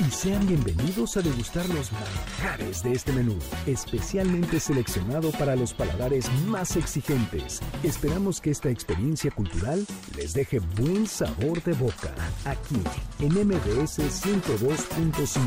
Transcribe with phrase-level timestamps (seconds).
[0.00, 6.30] Y sean bienvenidos a degustar los manjares de este menú, especialmente seleccionado para los paladares
[6.46, 7.60] más exigentes.
[7.82, 12.12] Esperamos que esta experiencia cultural les deje buen sabor de boca
[12.44, 12.82] aquí
[13.20, 15.40] en MBS 102.5.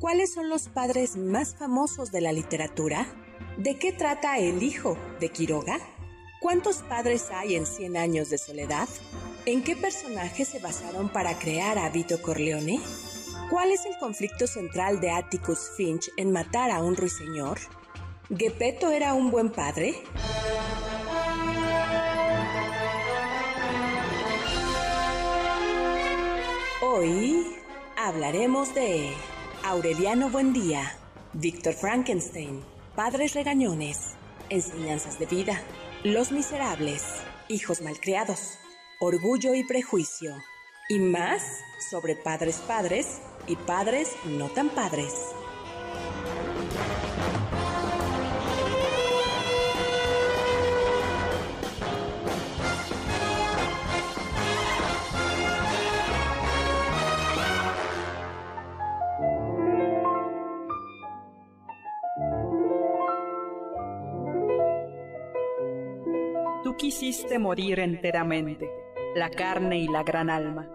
[0.00, 3.06] ¿Cuáles son los padres más famosos de la literatura?
[3.58, 5.78] ¿De qué trata El hijo de Quiroga?
[6.40, 8.88] ¿Cuántos padres hay en 100 años de soledad?
[9.44, 12.80] ¿En qué personajes se basaron para crear a Vito Corleone?
[13.50, 17.58] ¿Cuál es el conflicto central de Atticus Finch en matar a un ruiseñor?
[18.34, 20.02] ¿Gepetto era un buen padre?
[26.80, 27.54] Hoy
[27.98, 29.12] hablaremos de
[29.62, 30.96] Aureliano Buendía,
[31.34, 32.64] Víctor Frankenstein,
[32.96, 34.14] Padres Regañones,
[34.48, 35.62] Enseñanzas de Vida,
[36.04, 37.04] los Miserables,
[37.48, 38.58] Hijos Malcriados,
[39.00, 40.34] Orgullo y Prejuicio,
[40.88, 45.29] y más sobre padres padres y padres no tan padres.
[67.10, 68.70] Quisiste morir enteramente,
[69.16, 70.68] la carne y la gran alma.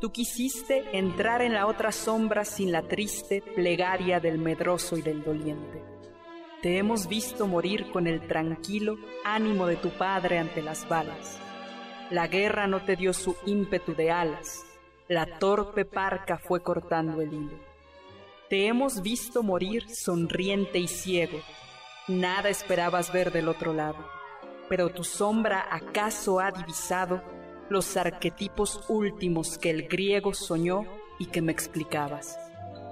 [0.00, 5.22] Tú quisiste entrar en la otra sombra sin la triste plegaria del medroso y del
[5.22, 5.84] doliente.
[6.62, 8.96] Te hemos visto morir con el tranquilo
[9.26, 11.38] ánimo de tu padre ante las balas.
[12.08, 14.64] La guerra no te dio su ímpetu de alas,
[15.06, 17.58] la torpe parca fue cortando el hilo.
[18.48, 21.40] Te hemos visto morir sonriente y ciego,
[22.08, 24.13] nada esperabas ver del otro lado
[24.68, 27.22] pero tu sombra acaso ha divisado
[27.68, 30.84] los arquetipos últimos que el griego soñó
[31.18, 32.38] y que me explicabas.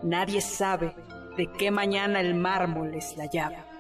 [0.03, 0.95] Nadie sabe
[1.37, 3.72] de qué mañana el mármol es la.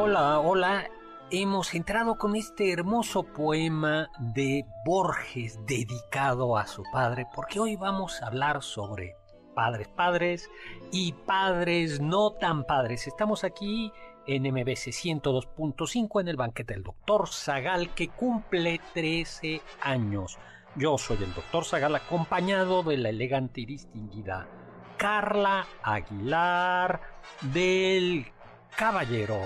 [0.00, 0.88] Hola, hola.
[1.28, 8.22] Hemos entrado con este hermoso poema de Borges dedicado a su padre, porque hoy vamos
[8.22, 9.16] a hablar sobre
[9.56, 10.48] padres padres
[10.92, 13.08] y padres no tan padres.
[13.08, 13.92] Estamos aquí
[14.28, 20.38] en MBC 102.5 en el banquete del doctor Zagal que cumple 13 años.
[20.76, 24.46] Yo soy el doctor Zagal acompañado de la elegante y distinguida
[24.96, 27.00] Carla Aguilar
[27.52, 28.28] del
[28.76, 29.40] Caballero.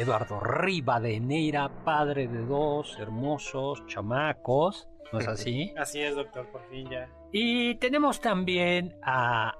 [0.00, 4.88] Eduardo Rivadeneira, padre de dos hermosos chamacos.
[5.12, 5.74] ¿No es así?
[5.76, 7.06] Así es, doctor, por fin ya.
[7.32, 9.54] Y tenemos también a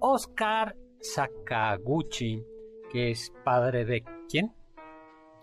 [0.00, 2.42] Oscar Sakaguchi,
[2.90, 4.52] que es padre de ¿quién?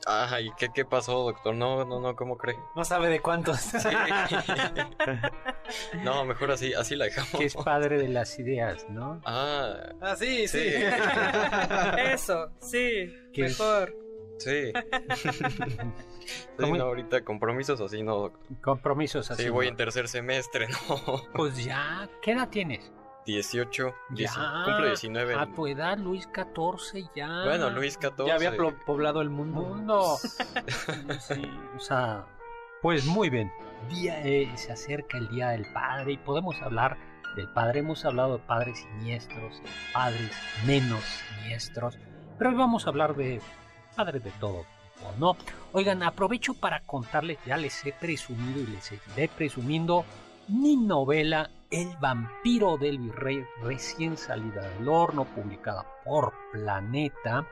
[0.05, 1.55] Ay, ¿qué, ¿qué pasó, doctor?
[1.55, 2.57] No, no, no, ¿cómo cree?
[2.75, 3.71] No sabe de cuántos.
[6.03, 7.31] no, mejor así, así la dejamos.
[7.31, 9.21] Que es padre de las ideas, ¿no?
[9.23, 10.67] Ah, ah sí, sí.
[11.97, 14.03] Eso, sí, mejor.
[14.37, 14.73] Sí.
[15.15, 15.29] sí
[16.57, 18.31] no, ahorita compromisos así no.
[18.61, 19.43] Compromisos así.
[19.43, 21.21] Sí, voy en tercer semestre, ¿no?
[21.33, 22.91] Pues ya, ¿qué edad tienes?
[23.25, 24.31] 18, ya,
[24.65, 25.35] cumple 19.
[25.35, 27.43] A tu edad, Luis 14 ya.
[27.45, 28.27] Bueno, Luis 14.
[28.27, 28.53] Ya había
[28.85, 29.61] poblado el mundo.
[29.61, 30.17] mundo.
[31.19, 31.41] sí,
[31.75, 32.25] o sea,
[32.81, 33.51] pues muy bien.
[33.89, 36.97] Día, eh, se acerca el Día del Padre y podemos hablar
[37.35, 37.79] del Padre.
[37.79, 39.61] Hemos hablado de padres siniestros,
[39.93, 40.31] padres
[40.65, 41.97] menos siniestros,
[42.37, 43.41] pero hoy vamos a hablar de
[43.95, 44.65] padre de todo
[45.19, 45.35] ¿no?
[45.71, 50.05] Oigan, aprovecho para contarles, ya les he presumido y les seguiré presumiendo
[50.47, 57.47] mi novela El vampiro del virrey recién salida del horno, publicada por Planeta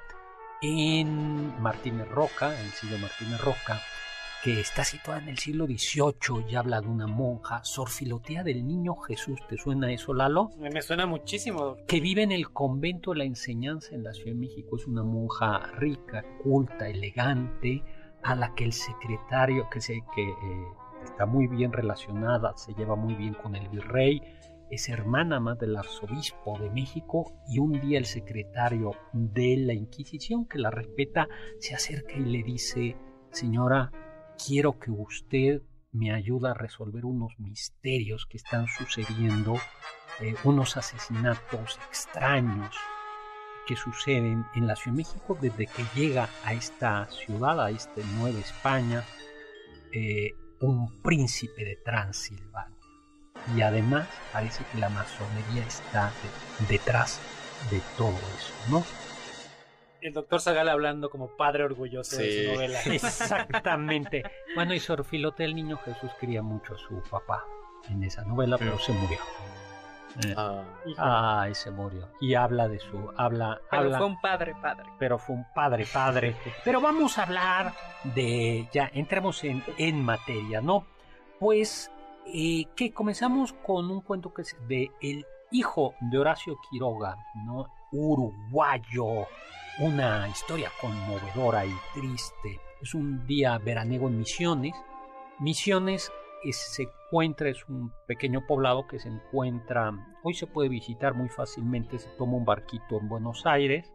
[0.61, 3.81] en Martínez Roca, el siglo Martínez Roca,
[4.43, 8.95] que está situada en el siglo XVIII y habla de una monja, sorfilotea del niño
[8.95, 9.39] Jesús.
[9.47, 10.49] ¿Te suena eso, Lalo?
[10.57, 11.77] Me suena muchísimo.
[11.87, 14.77] Que vive en el convento de la enseñanza en la Ciudad de México.
[14.77, 17.83] Es una monja rica, culta, elegante,
[18.23, 20.65] a la que el secretario, que, sé que eh,
[21.03, 24.21] está muy bien relacionada, se lleva muy bien con el virrey,
[24.71, 30.45] es hermana más del arzobispo de México y un día el secretario de la Inquisición,
[30.45, 31.27] que la respeta,
[31.59, 32.95] se acerca y le dice,
[33.31, 33.91] señora,
[34.45, 35.61] quiero que usted
[35.91, 39.55] me ayude a resolver unos misterios que están sucediendo,
[40.19, 42.75] eh, unos asesinatos extraños
[43.67, 48.01] que suceden en la Ciudad de México desde que llega a esta ciudad, a esta
[48.17, 49.03] Nueva España,
[49.91, 52.77] eh, un príncipe de Transilvania.
[53.55, 56.11] Y además parece que la masonería está
[56.69, 57.19] detrás
[57.69, 58.83] de todo eso, ¿no?
[60.01, 62.79] El doctor Zagal hablando como padre orgulloso de su novela.
[62.85, 64.23] Exactamente.
[64.55, 67.45] bueno, y Sorfilote, el niño Jesús, quería mucho a su papá
[67.89, 69.17] en esa novela, pero se murió.
[70.25, 70.35] Eh,
[70.97, 72.09] ah, se murió.
[72.19, 73.11] Y habla de su.
[73.15, 74.85] Habla, pero fue un padre, padre.
[74.99, 76.35] Pero fue un padre, padre.
[76.65, 77.73] pero vamos a hablar
[78.15, 78.67] de.
[78.73, 80.85] Ya, entremos en, en materia, ¿no?
[81.39, 81.91] Pues
[82.27, 87.67] eh, que comenzamos con un cuento que es de El hijo de Horacio Quiroga, ¿no?
[87.91, 89.27] Uruguayo
[89.79, 92.59] una historia conmovedora y triste.
[92.81, 94.73] Es un día veraniego en Misiones.
[95.39, 96.11] Misiones
[96.51, 99.91] se encuentra, es un pequeño poblado que se encuentra,
[100.23, 103.91] hoy se puede visitar muy fácilmente, se toma un barquito en Buenos Aires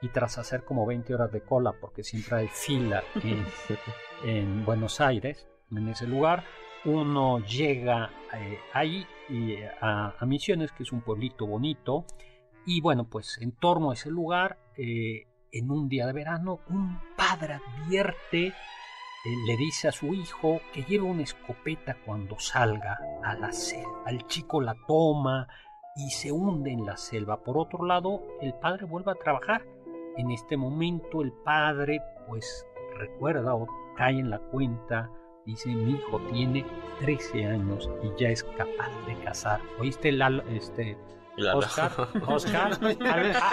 [0.00, 3.02] y tras hacer como 20 horas de cola, porque siempre hay fila
[4.24, 6.44] en, Buenos Aires, en ese lugar,
[6.84, 12.04] uno llega eh, ahí y, a, a Misiones, que es un pueblito bonito,
[12.66, 16.98] y bueno, pues en torno a ese lugar, eh, en un día de verano, un
[17.16, 18.52] padre advierte, eh,
[19.46, 24.04] le dice a su hijo que lleve una escopeta cuando salga a la selva.
[24.06, 25.48] El chico la toma
[25.96, 27.42] y se hunde en la selva.
[27.42, 29.66] Por otro lado, el padre vuelve a trabajar.
[30.16, 32.66] En este momento el padre pues
[32.98, 33.66] recuerda o
[33.96, 35.10] cae en la cuenta,
[35.46, 36.64] dice mi hijo tiene
[37.00, 39.60] 13 años y ya es capaz de casar.
[39.78, 40.10] ¿Oíste
[40.50, 40.96] este,
[41.54, 41.92] Oscar,
[42.26, 42.78] Oscar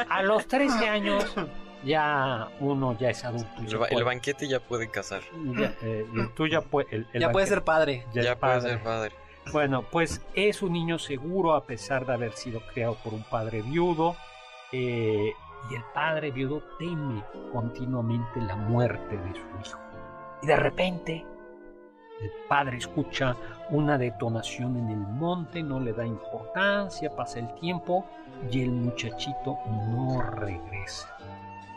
[0.10, 1.36] a, los 13 años
[1.84, 3.86] ya uno ya es adulto.
[3.90, 5.22] El, banquete ya puede casar.
[5.58, 8.06] Ya, eh, tú ya, puede, ya puede ser padre.
[8.14, 9.14] Ya, puede ser padre.
[9.52, 13.62] Bueno, pues es un niño seguro a pesar de haber sido criado por un padre
[13.62, 14.16] viudo.
[14.72, 15.32] Eh,
[15.70, 19.80] y el padre viudo teme continuamente la muerte de su hijo.
[20.42, 21.26] Y de repente
[22.22, 23.36] el padre escucha
[23.70, 28.06] una detonación en el monte, no le da importancia, pasa el tiempo
[28.50, 31.16] y el muchachito no regresa.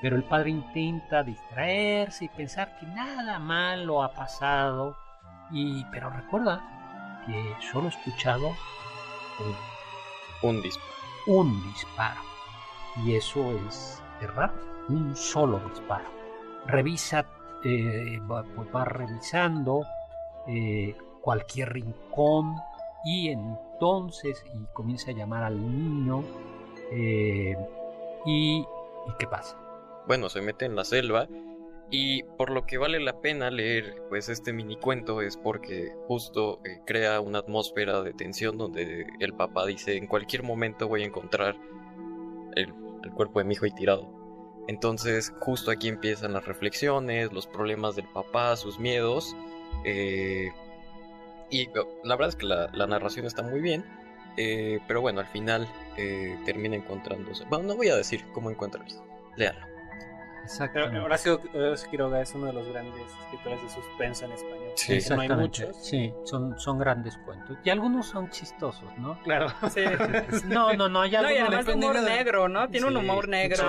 [0.00, 4.96] Pero el padre intenta distraerse y pensar que nada malo ha pasado,
[5.50, 6.60] y, pero recuerda
[7.26, 8.48] que solo ha escuchado
[10.42, 10.90] un, un disparo.
[11.26, 12.20] Un disparo.
[13.04, 14.54] Y eso es errado,
[14.88, 16.08] un solo disparo.
[16.66, 17.26] Revisa,
[17.62, 19.84] eh, va, pues va revisando
[20.46, 22.56] eh, cualquier rincón
[23.04, 26.24] y entonces y comienza a llamar al niño
[26.92, 27.56] eh,
[28.26, 28.64] y,
[29.18, 29.56] qué pasa
[30.06, 31.26] bueno se mete en la selva
[31.90, 36.60] y por lo que vale la pena leer pues este mini cuento es porque justo
[36.64, 41.06] eh, crea una atmósfera de tensión donde el papá dice en cualquier momento voy a
[41.06, 41.56] encontrar
[42.54, 44.08] el, el cuerpo de mi hijo ahí tirado
[44.68, 49.34] entonces justo aquí empiezan las reflexiones los problemas del papá sus miedos
[49.84, 50.50] eh,
[51.50, 51.68] y
[52.04, 53.84] la verdad es que la, narración está muy bien,
[54.36, 57.44] eh, pero bueno, al final eh, termina encontrándose.
[57.46, 59.04] Bueno, no voy a decir cómo encontrarlo,
[59.36, 59.69] léalo.
[60.42, 60.80] Exacto.
[61.02, 61.40] Horacio
[61.90, 62.94] Quiroga es uno de los grandes
[63.24, 64.70] escritores de suspenso en español.
[64.74, 65.76] Sí, no hay muchos.
[65.76, 67.56] Sí, son, son grandes cuentos.
[67.64, 69.18] Y algunos son chistosos, ¿no?
[69.22, 69.48] Claro.
[69.70, 69.82] Sí.
[70.48, 71.02] no, no, no.
[71.02, 72.68] Hay no, y además humor negro, ¿no?
[72.68, 73.64] Tiene un humor negro.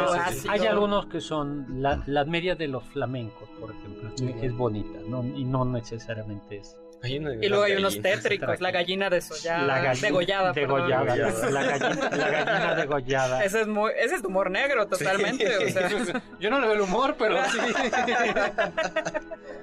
[0.49, 4.09] Hay algunos que son la, la media de los flamencos, por ejemplo.
[4.41, 5.23] Es bonita, ¿no?
[5.23, 10.53] Y no necesariamente es y luego hay unos tétricos, la gallina desollada, la gallina, degollada.
[10.53, 11.15] Degollada,
[11.49, 13.43] la, gallina, la gallina degollada.
[13.43, 15.57] Ese es, muy, ese es humor negro totalmente.
[15.57, 15.89] O sea.
[16.39, 17.59] Yo no le veo el humor, pero sí.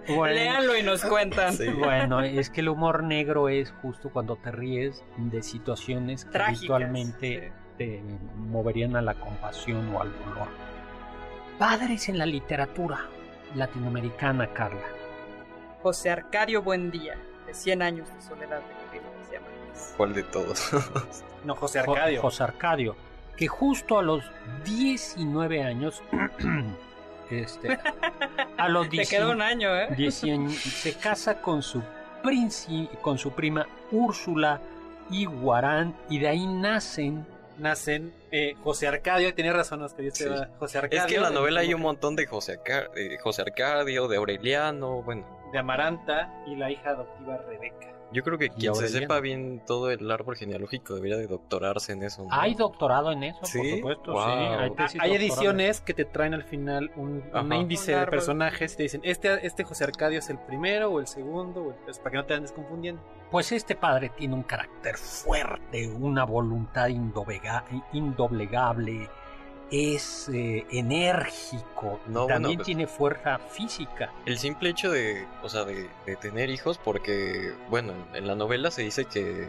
[0.09, 1.55] Bueno, Léanlo y nos cuentan.
[1.79, 7.53] Bueno, es que el humor negro es justo cuando te ríes de situaciones que habitualmente
[7.77, 8.03] te
[8.37, 10.49] moverían a la compasión o al dolor.
[11.59, 13.05] Padres en la literatura
[13.55, 14.87] latinoamericana, Carla.
[15.83, 17.19] José Arcadio Buendía
[17.49, 19.01] de 100 años de soledad de
[19.31, 19.95] Cervantes.
[19.97, 20.71] ¿Cuál de todos?
[21.45, 22.21] no, José Arcadio.
[22.21, 22.97] José Arcadio,
[23.37, 24.23] que justo a los
[24.65, 26.03] 19 años,
[27.31, 27.79] este,
[28.59, 29.89] a los Te quedó un año, ¿eh?
[29.97, 31.83] 19, se casa con su,
[32.23, 34.61] princi, con su prima Úrsula
[35.11, 37.27] y Guarán, y de ahí nacen
[37.57, 40.45] nacen eh, José Arcadio, tenía razón que dice sí.
[40.61, 41.01] José Arcadio.
[41.01, 45.03] Es que en la novela hay un montón de José, Arcadio, José Arcadio, de Aureliano,
[45.03, 45.38] bueno.
[45.53, 47.99] De Amaranta y la hija adoptiva Rebeca.
[48.11, 52.03] Yo creo que quien se sepa bien todo el árbol genealógico debería de doctorarse en
[52.03, 52.23] eso.
[52.23, 52.29] ¿no?
[52.33, 53.59] Hay doctorado en eso, ¿Sí?
[53.59, 54.13] por supuesto.
[54.13, 54.23] Wow.
[54.23, 58.07] Sí, hay, Ah, hay ediciones que te traen al final un, un índice un de
[58.07, 61.71] personajes y te dicen, este, este José Arcadio es el primero o el segundo, o
[61.71, 63.03] el, pues, para que no te andes confundiendo.
[63.31, 66.89] Pues este padre tiene un carácter fuerte, una voluntad
[67.93, 69.11] indoblegable,
[69.71, 74.13] es eh, enérgico, no, también bueno, pues, tiene fuerza física.
[74.25, 78.71] El simple hecho de, o sea, de, de, tener hijos, porque, bueno, en la novela
[78.71, 79.47] se dice que,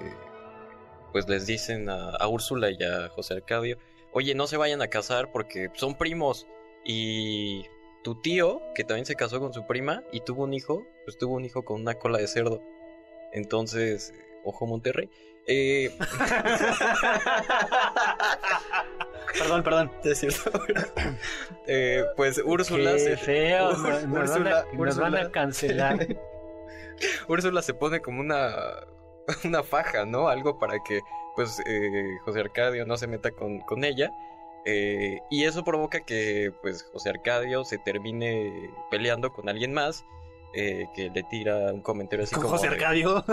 [1.12, 3.78] pues les dicen a, a Úrsula y a José Arcadio,
[4.12, 6.48] oye, no se vayan a casar porque son primos
[6.84, 7.66] y
[8.04, 11.36] tu tío, que también se casó con su prima y tuvo un hijo, pues tuvo
[11.36, 12.62] un hijo con una cola de cerdo.
[13.32, 15.10] Entonces, ojo Monterrey.
[15.48, 15.96] Eh...
[19.40, 19.92] perdón, perdón.
[20.04, 20.52] Es cierto.
[21.68, 23.18] eh, pues Úrsula Qué se.
[23.18, 26.08] feo, nos, nos, van a, nos van a cancelar.
[27.28, 28.54] Úrsula se pone como una.
[29.44, 30.28] Una faja, ¿no?
[30.28, 31.02] Algo para que,
[31.36, 34.12] pues, eh, José Arcadio no se meta con, con ella.
[34.66, 40.04] Eh, y eso provoca que, pues, José Arcadio se termine peleando con alguien más.
[40.56, 42.56] Eh, que le tira un comentario así ¿Con como.
[42.56, 43.24] José Arcadio?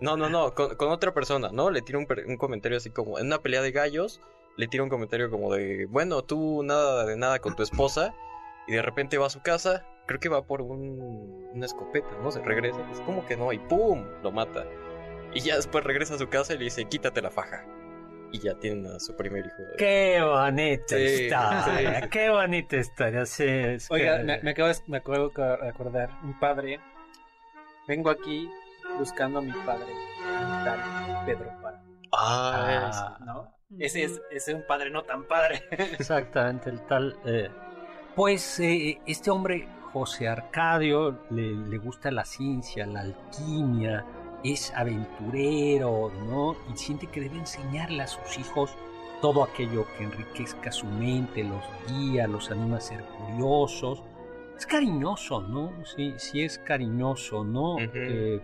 [0.00, 1.70] No, no, no, con, con otra persona, ¿no?
[1.70, 3.18] Le tira un, un comentario así como.
[3.18, 4.22] En una pelea de gallos,
[4.56, 5.86] le tira un comentario como de.
[5.86, 8.14] Bueno, tú nada de nada con tu esposa.
[8.68, 9.86] Y de repente va a su casa.
[10.06, 12.30] Creo que va por un, una escopeta, ¿no?
[12.32, 12.78] Se regresa.
[12.92, 14.04] Es como que no, y ¡pum!
[14.22, 14.64] Lo mata.
[15.34, 17.64] Y ya después regresa a su casa y le dice: Quítate la faja.
[18.32, 19.56] Y ya tienen a su primer hijo.
[19.78, 22.08] Qué bonita Sí, historia, sí.
[22.10, 23.24] qué bonita historia.
[23.26, 26.80] Sí, es Oiga, que- me, me acabo de, me acabo de acordar, un padre,
[27.86, 28.50] vengo aquí
[28.98, 29.86] buscando a mi padre,
[30.64, 31.80] tal Pedro Para,
[32.12, 33.55] Ah, Ah, ¿no?
[33.78, 35.62] Ese es, ese es un padre no tan padre.
[35.70, 37.16] Exactamente, el tal.
[37.24, 37.50] eh,
[38.14, 44.04] pues eh, este hombre, José Arcadio, le, le gusta la ciencia, la alquimia,
[44.44, 46.56] es aventurero, ¿no?
[46.72, 48.74] Y siente que debe enseñarle a sus hijos
[49.20, 54.02] todo aquello que enriquezca su mente, los guía, los anima a ser curiosos.
[54.56, 55.72] Es cariñoso, ¿no?
[55.84, 57.76] Sí, sí es cariñoso, ¿no?
[57.80, 58.40] Eh,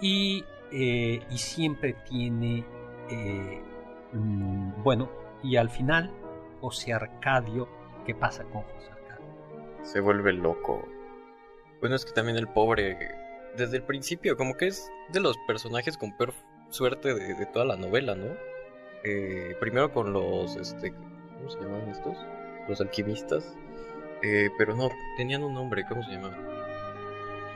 [0.00, 2.64] y, eh, y siempre tiene,
[4.82, 5.10] bueno,
[5.42, 6.10] y al final,
[6.60, 7.68] José Arcadio,
[8.06, 9.04] ¿qué pasa con José Arcadio?
[9.82, 10.88] se vuelve loco.
[11.80, 12.96] Bueno, es que también el pobre,
[13.56, 16.32] desde el principio, como que es de los personajes con peor
[16.70, 18.34] suerte de, de toda la novela, ¿no?
[19.04, 22.16] Eh, primero con los, este, ¿cómo se llamaban estos?
[22.68, 23.54] Los alquimistas.
[24.22, 26.63] Eh, pero no, tenían un nombre, ¿cómo se llamaban?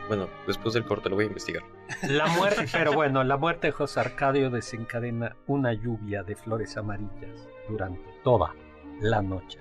[0.08, 1.62] Bueno, después del corte lo voy a investigar.
[2.02, 7.46] La muerte, pero bueno, la muerte de José Arcadio desencadena una lluvia de flores amarillas
[7.68, 8.54] durante toda
[9.00, 9.60] la noche.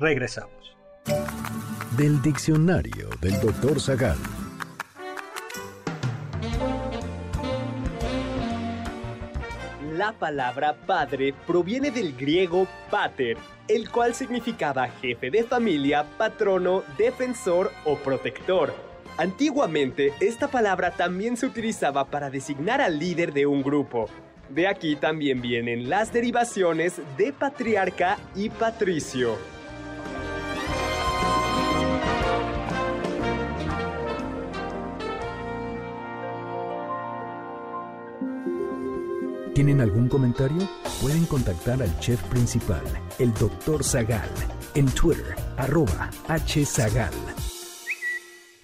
[0.00, 0.76] Regresamos.
[1.96, 4.18] Del diccionario del doctor Zagal.
[9.96, 13.38] La palabra padre proviene del griego pater,
[13.68, 18.85] el cual significaba jefe de familia, patrono, defensor o protector.
[19.18, 24.10] Antiguamente, esta palabra también se utilizaba para designar al líder de un grupo.
[24.50, 29.36] De aquí también vienen las derivaciones de patriarca y patricio.
[39.54, 40.68] ¿Tienen algún comentario?
[41.00, 42.84] Pueden contactar al chef principal,
[43.18, 43.82] el Dr.
[43.82, 44.28] Zagal,
[44.74, 47.14] en Twitter, arroba hzagal.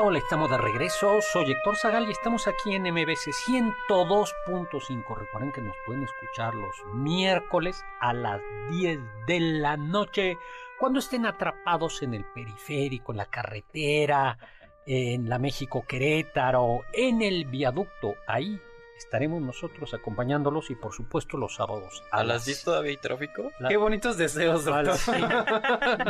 [0.00, 1.20] Hola, hola, estamos de regreso.
[1.20, 5.14] Soy Héctor Zagal y estamos aquí en MBC 102.5.
[5.14, 8.40] Recuerden que nos pueden escuchar los miércoles a las
[8.70, 10.38] 10 de la noche
[10.78, 14.38] cuando estén atrapados en el periférico, en la carretera,
[14.86, 18.14] en la México Querétaro, en el viaducto.
[18.26, 18.58] Ahí
[18.96, 22.02] estaremos nosotros acompañándolos y por supuesto los sábados.
[22.10, 23.50] ¿A, las 10 todavía hay tráfico?
[23.68, 24.96] Qué bonitos deseos, doctor.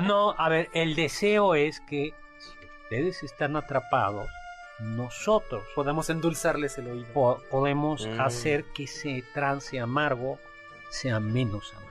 [0.04, 2.14] no, a ver, el deseo es que
[2.90, 4.28] ustedes están atrapados,
[4.80, 7.40] nosotros podemos endulzarles el oído.
[7.48, 8.20] podemos mm.
[8.20, 10.40] hacer que ese trance amargo
[10.90, 11.90] sea menos amargo.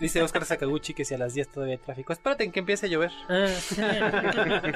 [0.00, 2.14] Dice, Oscar Sakaguchi que si a las 10 todavía hay tráfico.
[2.14, 3.10] Espérate en que empiece a llover.
[3.28, 3.46] Ah,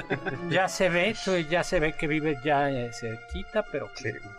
[0.51, 1.15] ya se ve,
[1.49, 3.89] ya se ve que vives ya eh, cerquita, pero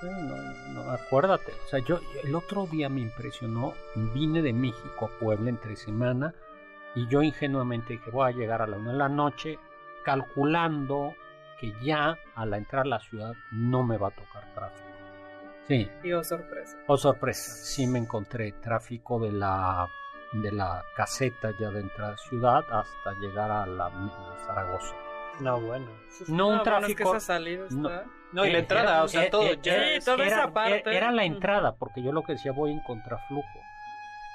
[0.02, 0.36] no,
[0.72, 1.50] no, acuérdate.
[1.66, 3.74] O sea, yo el otro día me impresionó.
[4.14, 6.32] Vine de México a Puebla entre semana
[6.94, 9.58] y yo ingenuamente dije voy a llegar a la una de la noche
[10.04, 11.14] calculando
[11.60, 14.88] que ya a la entrada a la ciudad no me va a tocar tráfico.
[15.68, 15.88] Sí.
[16.02, 16.76] Y oh sorpresa.
[16.86, 17.52] Oh sorpresa.
[17.52, 19.88] Sí me encontré tráfico de la
[20.32, 23.90] de la caseta ya de entrada a ciudad hasta llegar a la
[24.46, 24.94] Zaragoza.
[25.40, 25.86] No, bueno.
[26.28, 27.16] No, un tráfico.
[27.70, 27.90] no,
[28.32, 29.52] no, y la entrada, o sea, todo.
[29.54, 30.96] ya, toda era, esa parte.
[30.96, 33.60] Era la entrada, porque yo lo que decía voy en contraflujo.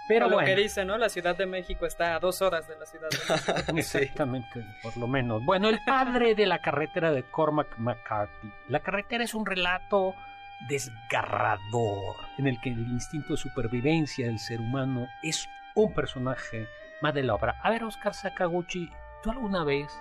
[0.08, 0.98] Pero lo que dice, ¿no?
[0.98, 3.78] La Ciudad de México está a dos horas de la Ciudad de México.
[3.78, 5.44] Exactamente, por lo menos.
[5.44, 8.52] Bueno, el padre de la carretera de Cormac McCarthy.
[8.70, 10.16] La carretera es un relato
[10.68, 16.68] desgarrador en el que el instinto de supervivencia del ser humano es un personaje
[17.02, 17.60] más de la obra.
[17.62, 18.90] A ver, Oscar Sakaguchi,
[19.22, 19.92] ¿tú alguna vez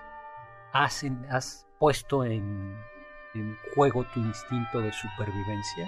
[0.73, 2.77] has, has puesto en,
[3.35, 5.87] en juego tu instinto de supervivencia?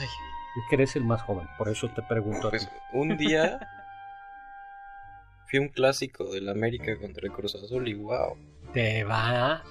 [0.00, 0.08] Ay,
[0.56, 2.50] es que eres el más joven, por eso te pregunto.
[2.50, 3.58] Pues un día
[5.46, 8.36] fui un clásico del América contra el Cruz Azul y wow.
[8.72, 9.62] Te va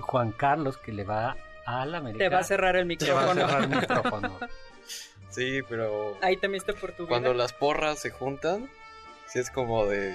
[0.00, 2.24] Juan Carlos que le va al América.
[2.24, 3.34] Te va a cerrar el micrófono.
[3.34, 4.38] Te va a cerrar el micrófono.
[5.30, 6.16] sí, pero.
[6.22, 7.08] Ahí temiste por tu vida.
[7.08, 8.70] Cuando las porras se juntan,
[9.26, 10.14] sí es como de.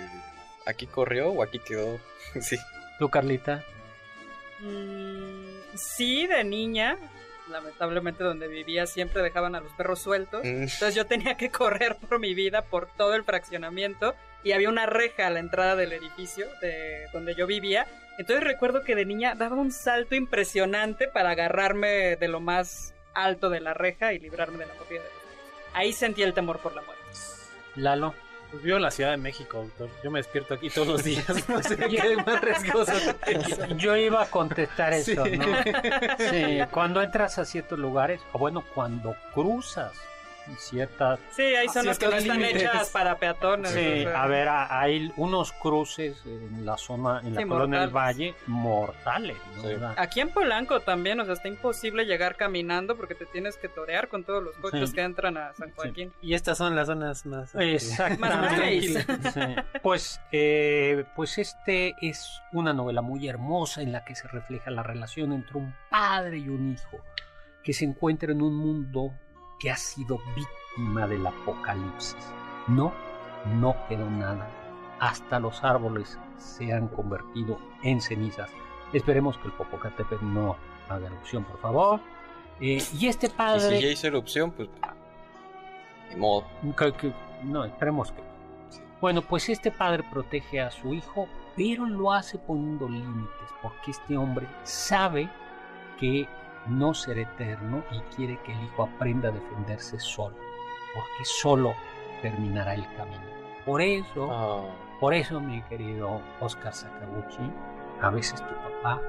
[0.66, 2.00] ¿Aquí corrió o aquí quedó?
[2.42, 2.58] sí.
[3.00, 3.64] ¿Tú, Carlita?
[4.62, 6.98] Mm, sí, de niña
[7.50, 10.44] lamentablemente donde vivía siempre dejaban a los perros sueltos.
[10.44, 10.64] Mm.
[10.64, 14.86] Entonces yo tenía que correr por mi vida por todo el fraccionamiento y había una
[14.86, 17.88] reja a la entrada del edificio de donde yo vivía.
[18.18, 23.50] Entonces recuerdo que de niña daba un salto impresionante para agarrarme de lo más alto
[23.50, 25.02] de la reja y librarme de la de
[25.74, 27.04] Ahí sentí el temor por la muerte.
[27.76, 28.14] Lalo.
[28.54, 29.90] Pues vivo en la Ciudad de México, doctor.
[30.04, 31.26] Yo me despierto aquí todos los días.
[31.50, 32.94] No sé qué más riesgoso.
[33.78, 35.46] Yo iba a contestar eso, ¿no?
[36.30, 39.94] Sí, cuando entras a ciertos lugares, o bueno, cuando cruzas
[40.58, 41.20] ciertas...
[41.32, 43.72] Sí, hay zonas que no están hechas para peatones.
[43.72, 49.38] Sí, a ver, hay unos cruces en la zona, en la colonia del Valle, mortales.
[49.98, 54.08] Aquí en Polanco también, o sea, está imposible llegar caminando porque te tienes que torear
[54.08, 56.12] con todos los coches que entran a San Joaquín.
[56.22, 57.56] Y estas son las zonas más...
[57.56, 58.54] Este, más
[59.82, 64.84] Pues, eh, pues este es una novela muy hermosa en la que se refleja la
[64.84, 67.00] relación entre un padre y un hijo
[67.64, 69.14] que se encuentra en un mundo
[69.64, 72.18] que ha sido víctima del apocalipsis.
[72.68, 72.94] No,
[73.62, 74.50] no quedó nada.
[75.00, 78.50] Hasta los árboles se han convertido en cenizas.
[78.92, 80.58] Esperemos que el Popocatépetl no
[80.90, 82.02] haga erupción, por favor.
[82.60, 83.78] Eh, y este padre.
[83.78, 84.68] ¿Y si ya hizo erupción, pues.
[86.10, 86.46] De modo.
[87.44, 88.22] no, esperemos que.
[89.00, 94.18] Bueno, pues este padre protege a su hijo, pero lo hace poniendo límites, porque este
[94.18, 95.30] hombre sabe
[96.00, 96.28] que
[96.68, 100.36] no ser eterno y quiere que el hijo aprenda a defenderse solo,
[100.94, 101.74] porque solo
[102.22, 103.24] terminará el camino.
[103.66, 104.98] Por eso, ah.
[105.00, 107.52] por eso, mi querido Oscar Sakaguchi,
[108.02, 109.02] a veces tu papá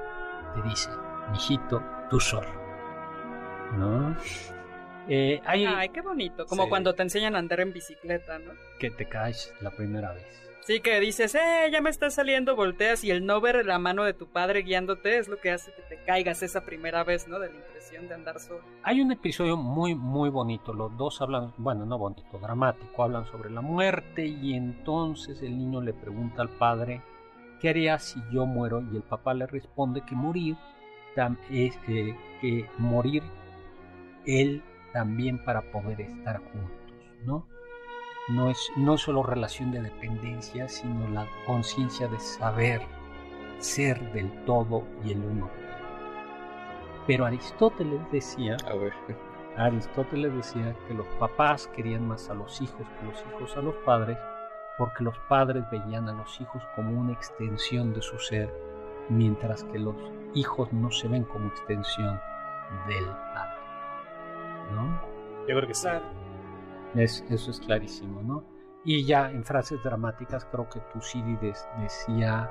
[0.53, 0.89] te dice,
[1.33, 2.47] hijito, tú solo.
[3.73, 4.15] ¿No?
[5.07, 6.45] Eh, Ay, qué bonito.
[6.45, 8.53] Como cuando te enseñan a andar en bicicleta, ¿no?
[8.79, 10.49] Que te caes la primera vez.
[10.65, 14.03] Sí, que dices, eh, ya me está saliendo, volteas y el no ver la mano
[14.03, 17.37] de tu padre guiándote es lo que hace que te caigas esa primera vez, ¿no?
[17.37, 18.63] De la impresión de andar solo.
[18.81, 20.73] Hay un episodio muy, muy bonito.
[20.73, 25.81] Los dos hablan, bueno, no bonito, dramático, hablan sobre la muerte y entonces el niño
[25.81, 27.03] le pregunta al padre,
[27.61, 28.81] ¿qué haría si yo muero?
[28.91, 30.57] Y el papá le responde que morir
[31.49, 33.23] es eh, que morir
[34.25, 36.71] él también para poder estar juntos,
[37.23, 37.47] ¿no?
[38.27, 42.81] No es no solo relación de dependencia, sino la conciencia de saber
[43.59, 45.49] ser del todo y el uno.
[47.07, 48.57] Pero Aristóteles decía,
[49.57, 53.75] Aristóteles decía que los papás querían más a los hijos que los hijos a los
[53.85, 54.17] padres,
[54.77, 58.51] porque los padres veían a los hijos como una extensión de su ser
[59.09, 59.95] mientras que los
[60.33, 62.19] hijos no se ven como extensión
[62.87, 63.55] del padre.
[64.73, 64.99] ¿No?
[65.47, 65.87] Yo creo que sí.
[66.95, 68.43] Es, eso es clarísimo, ¿no?
[68.83, 72.49] Y ya en frases dramáticas creo que Tucídides decía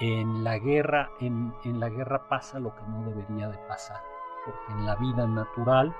[0.00, 4.00] en la guerra, en, en, la guerra pasa lo que no debería de pasar,
[4.44, 5.94] porque en la vida natural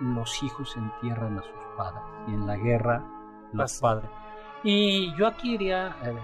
[0.00, 3.04] los hijos entierran a sus padres y en la guerra
[3.52, 4.10] los padres.
[4.62, 6.16] Y yo aquí diría, eh,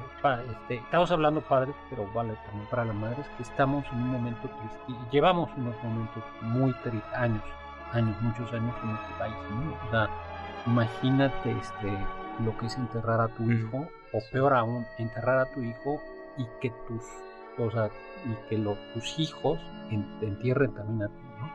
[0.51, 4.49] este, estamos hablando padres, pero vale también para las madres, que estamos en un momento
[4.49, 7.43] triste, llevamos unos momentos muy tristes, años,
[7.93, 9.35] años, muchos años en este país,
[9.87, 10.09] O sea,
[10.67, 11.91] imagínate este,
[12.45, 13.53] lo que es enterrar a tu mm.
[13.53, 16.01] hijo, o peor aún, enterrar a tu hijo
[16.37, 17.05] y que tus,
[17.59, 17.91] o sea,
[18.25, 18.57] y que
[18.95, 21.53] tus hijos te entierren también a ti, ¿no?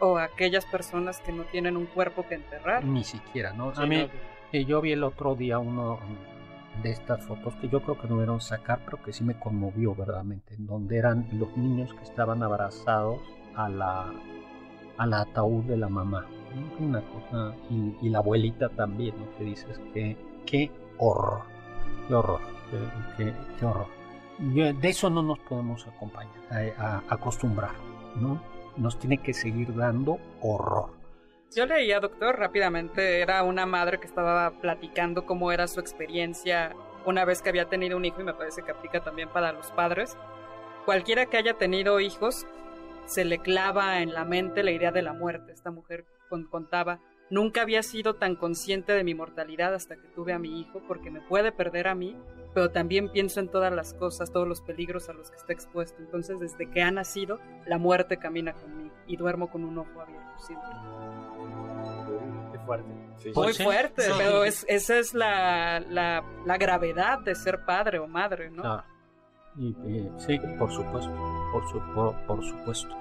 [0.00, 2.84] O aquellas personas que no tienen un cuerpo que enterrar.
[2.84, 3.72] Ni siquiera, ¿no?
[3.74, 4.08] a mí,
[4.52, 6.00] yo vi el otro día uno
[6.82, 9.94] de estas fotos que yo creo que no debieron sacar, pero que sí me conmovió
[9.94, 13.20] verdaderamente, en donde eran los niños que estaban abrazados
[13.54, 14.12] a la,
[14.96, 16.26] al ataúd de la mamá.
[16.78, 19.36] Una cosa, y, la abuelita también, ¿no?
[19.36, 21.42] Que dices que qué horror,
[22.08, 22.40] qué horror,
[23.16, 23.86] qué, qué, horror.
[24.38, 26.34] De eso no nos podemos acompañar,
[26.78, 27.74] a acostumbrar,
[28.16, 28.42] ¿no?
[28.76, 31.02] Nos tiene que seguir dando horror.
[31.54, 33.20] Yo leía, doctor, rápidamente.
[33.20, 37.96] Era una madre que estaba platicando cómo era su experiencia una vez que había tenido
[37.96, 40.16] un hijo y me parece que aplica también para los padres.
[40.86, 42.46] Cualquiera que haya tenido hijos,
[43.04, 45.52] se le clava en la mente la idea de la muerte.
[45.52, 46.06] Esta mujer
[46.48, 50.82] contaba, nunca había sido tan consciente de mi mortalidad hasta que tuve a mi hijo
[50.86, 52.16] porque me puede perder a mí,
[52.54, 56.00] pero también pienso en todas las cosas, todos los peligros a los que está expuesto.
[56.00, 60.38] Entonces, desde que ha nacido, la muerte camina conmigo y duermo con un ojo abierto
[60.38, 60.68] siempre
[62.64, 62.88] fuerte.
[63.24, 68.50] Muy pues fuerte, pero es, esa es la, la, gravedad de ser padre o madre,
[68.50, 68.82] ¿no?
[69.56, 69.74] Y,
[70.18, 71.12] sí, por supuesto,
[71.52, 71.80] por, su,
[72.26, 72.94] por, supuesto.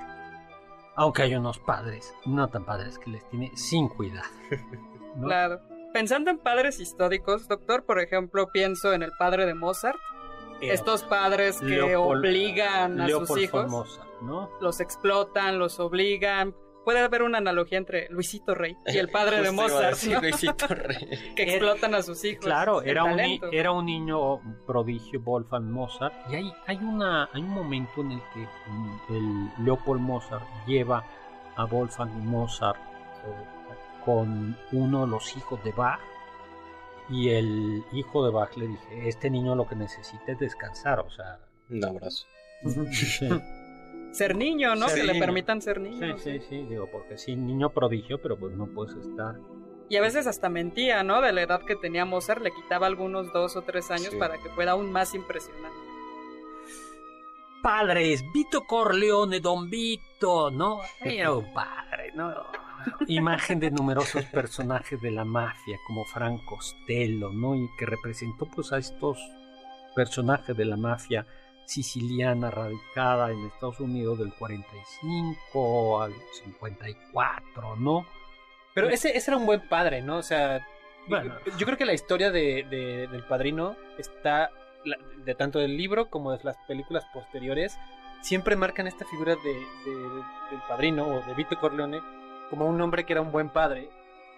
[0.95, 4.30] Aunque hay unos padres, no tan padres, que les tiene sin cuidado.
[5.21, 5.60] Claro.
[5.93, 9.99] Pensando en padres históricos, doctor, por ejemplo, pienso en el padre de Mozart.
[10.62, 14.49] Estos padres que obligan a sus hijos, Mozart, ¿no?
[14.62, 19.52] los explotan, los obligan, puede haber una analogía entre Luisito Rey y el padre de
[19.52, 19.98] Mozart.
[21.36, 22.46] que explotan a sus hijos.
[22.46, 23.20] Claro, era un,
[23.52, 26.13] era un niño prodigio, Wolfgang Mozart.
[26.30, 31.04] Y hay, hay, una, hay un momento en el que mm, el Leopold Mozart lleva
[31.56, 36.00] a Wolfgang Mozart eh, con uno de los hijos de Bach.
[37.10, 41.10] Y el hijo de Bach le dice, este niño lo que necesita es descansar, o
[41.10, 41.39] sea...
[41.70, 42.26] Un abrazo
[44.12, 44.88] ser niño, ¿no?
[44.88, 46.17] que le permitan ser niño.
[46.17, 49.36] Sí, sí, sí, digo, porque sí, niño prodigio, pero pues no puedes estar.
[49.89, 51.21] Y a veces hasta mentía, ¿no?
[51.21, 54.50] De la edad que tenía Mozart, le quitaba algunos dos o tres años para que
[54.50, 55.78] fuera aún más impresionante.
[57.62, 60.80] Padres, Vito Corleone, Don Vito, ¿no?
[61.02, 62.34] Era un padre, ¿no?
[63.08, 67.56] Imagen de numerosos personajes de la mafia, como Frank Costello, ¿no?
[67.56, 69.19] Y que representó pues a estos
[69.93, 71.28] personajes de la mafia
[71.71, 78.05] siciliana radicada en Estados Unidos del 45 al 54, ¿no?
[78.73, 80.17] Pero ese, ese era un buen padre, ¿no?
[80.17, 80.67] O sea,
[81.57, 82.65] yo creo que la historia de,
[83.10, 84.51] del padrino está,
[85.23, 87.77] de tanto del libro como de las películas posteriores,
[88.21, 92.01] siempre marcan esta figura de, del padrino o de Vito Corleone
[92.49, 93.89] como un hombre que era un buen padre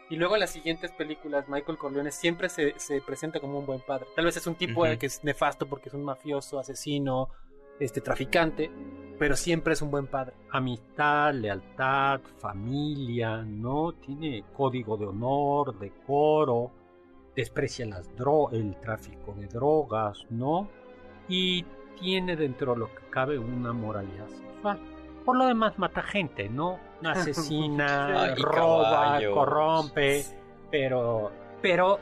[0.10, 4.08] y luego en las siguientes películas, Michael Corleone siempre se, presenta como un buen padre.
[4.16, 7.30] Tal vez es un tipo que es nefasto porque es un mafioso, asesino,
[7.80, 8.70] este traficante,
[9.18, 10.34] pero siempre es un buen padre.
[10.52, 13.94] Amistad, lealtad, familia, ¿no?
[13.94, 16.72] Tiene código de honor, decoro,
[17.36, 18.10] desprecia las
[18.52, 20.70] el tráfico de drogas, ¿no?
[21.28, 21.66] Y
[22.00, 24.80] tiene dentro de lo que cabe una moralidad sexual.
[25.26, 26.80] Por lo demás mata gente, ¿no?
[27.04, 30.24] Asesina, roba, corrompe,
[30.72, 31.32] pero,
[31.62, 32.00] pero,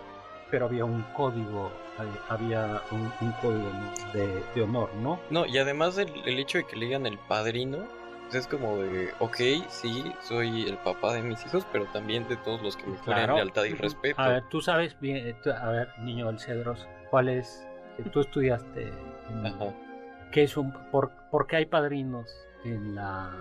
[0.50, 1.72] pero había un código,
[2.30, 3.70] había un, código
[4.14, 5.20] de, honor, ¿no?
[5.30, 7.80] No, y además el, hecho de que le digan el padrino,
[8.24, 9.38] pues es como de, ok,
[9.70, 13.36] sí, soy el papá de mis hijos, pero también de todos los que me claro.
[13.36, 14.22] lealtad y respeto.
[14.22, 17.68] A ver, tú sabes bien, eh, a ver, niño del Cedros, ¿cuál es?
[18.12, 18.92] Tú estudiaste,
[19.44, 19.74] Ajá.
[20.32, 22.32] ¿qué es un, por, por qué hay padrinos?
[22.64, 23.32] En la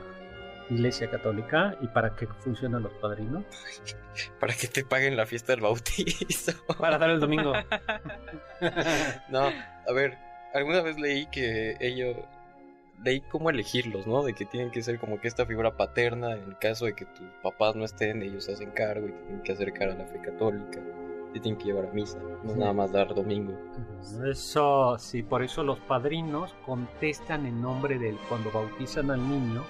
[0.71, 3.45] Iglesia Católica y para qué funcionan los padrinos?
[4.39, 6.53] Para que te paguen la fiesta del bautizo.
[6.79, 7.53] Para dar el domingo.
[9.31, 10.19] no, a ver,
[10.55, 12.17] alguna vez leí que ellos
[13.03, 14.23] leí cómo elegirlos, ¿no?
[14.23, 17.07] De que tienen que ser como que esta figura paterna en el caso de que
[17.07, 20.21] tus papás no estén, ellos se hacen cargo y tienen que acercar a la fe
[20.21, 20.81] católica.
[21.33, 23.53] Te tienen que llevar a misa, no nada más dar domingo.
[24.25, 29.62] Eso, sí, por eso los padrinos contestan en nombre del, cuando bautizan al niño,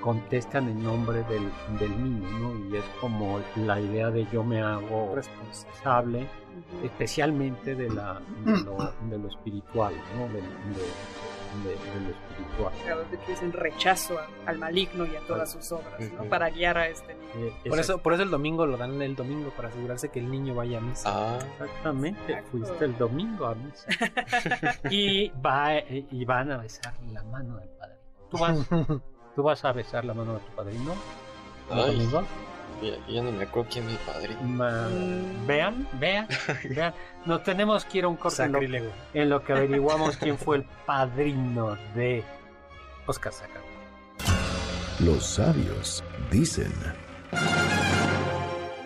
[0.00, 2.68] contestan en nombre del, del niño, ¿no?
[2.68, 6.26] Y es como la idea de yo me hago responsable,
[6.82, 10.26] especialmente de, la, de, lo, de lo espiritual, ¿no?
[10.28, 10.84] De, de,
[11.64, 12.72] lo espiritual.
[12.82, 16.24] Claro, de que es un rechazo al maligno y a todas sus obras, ¿no?
[16.24, 17.28] Para guiar a este niño.
[17.64, 20.30] Eh, por eso, por eso el domingo lo dan el domingo, para asegurarse que el
[20.30, 21.08] niño vaya a misa.
[21.12, 23.86] Ah, exactamente, fuiste el domingo a misa.
[24.90, 27.96] y, va, eh, y van a besar la mano del padre.
[28.30, 28.58] ¿Tú vas,
[29.34, 30.94] ¿tú vas a besar la mano de tu padrino?
[31.70, 32.08] Ay,
[32.82, 34.40] ya, ya, no me acuerdo quién es mi padrino.
[34.42, 35.46] Mm.
[35.46, 36.28] vean, vean,
[36.70, 36.94] vean.
[37.24, 38.60] Nos tenemos que ir a un corte en lo,
[39.14, 42.24] en lo, que averiguamos quién fue el padrino de
[43.06, 43.60] Oscar Saca.
[45.00, 46.72] Los sabios dicen.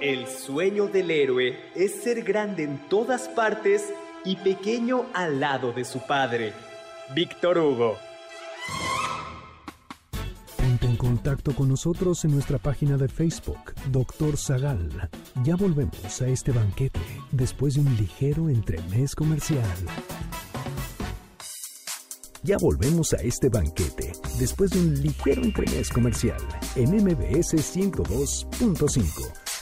[0.01, 3.93] El sueño del héroe es ser grande en todas partes
[4.25, 6.53] y pequeño al lado de su padre.
[7.15, 7.99] Víctor Hugo.
[11.23, 15.09] Contacto con nosotros en nuestra página de Facebook, Doctor Zagal.
[15.45, 16.99] Ya volvemos a este banquete
[17.31, 19.63] después de un ligero entremés comercial.
[22.43, 26.41] Ya volvemos a este banquete después de un ligero entremés comercial
[26.75, 29.53] en MBS 102.5.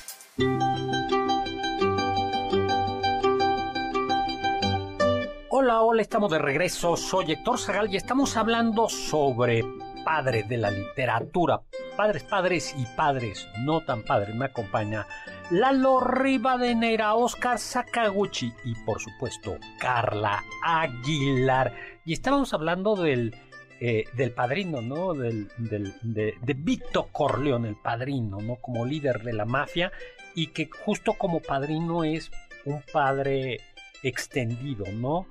[5.50, 6.96] Hola, hola, estamos de regreso.
[6.96, 9.62] Soy Héctor Zagal y estamos hablando sobre
[10.04, 11.62] padres de la literatura.
[11.96, 14.34] Padres, padres y padres no tan padres.
[14.34, 15.06] Me acompaña
[15.50, 21.72] Lalo Rivadeneira, Oscar Sakaguchi y por supuesto Carla Aguilar.
[22.04, 23.34] Y estábamos hablando del,
[23.80, 25.14] eh, del padrino, ¿no?
[25.14, 28.56] Del, del, de, de Vito Corleone, el padrino, ¿no?
[28.56, 29.90] Como líder de la mafia
[30.34, 32.30] y que justo como padrino es
[32.64, 33.58] un padre
[34.02, 35.26] extendido, ¿no?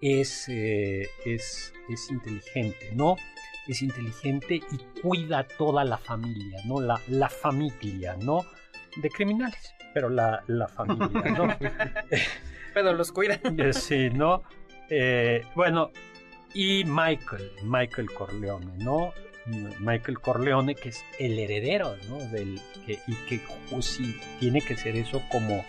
[0.00, 3.16] Es, eh, es, es inteligente, ¿no?
[3.68, 6.80] Es inteligente y cuida toda la familia, ¿no?
[6.80, 8.44] La, la familia, ¿no?
[8.96, 11.48] De criminales, pero la, la familia, ¿no?
[12.74, 13.40] pero los cuida.
[13.72, 14.42] sí, ¿no?
[14.88, 15.90] Eh, bueno,
[16.54, 19.12] y Michael, Michael Corleone, ¿no?
[19.78, 22.18] Michael Corleone, que es el heredero, ¿no?
[22.30, 23.40] Del, que, y que
[23.80, 25.64] sí, tiene que ser eso como,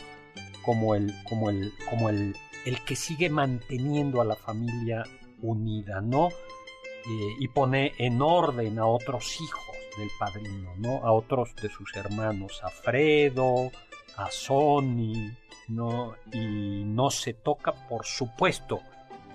[0.63, 5.03] como, el, como, el, como el, el que sigue manteniendo a la familia
[5.41, 6.29] unida, ¿no?
[6.29, 9.63] Eh, y pone en orden a otros hijos
[9.97, 10.97] del padrino, ¿no?
[11.05, 13.71] A otros de sus hermanos, a Fredo,
[14.17, 15.35] a Sonny,
[15.67, 16.15] ¿no?
[16.31, 18.81] Y no se toca, por supuesto,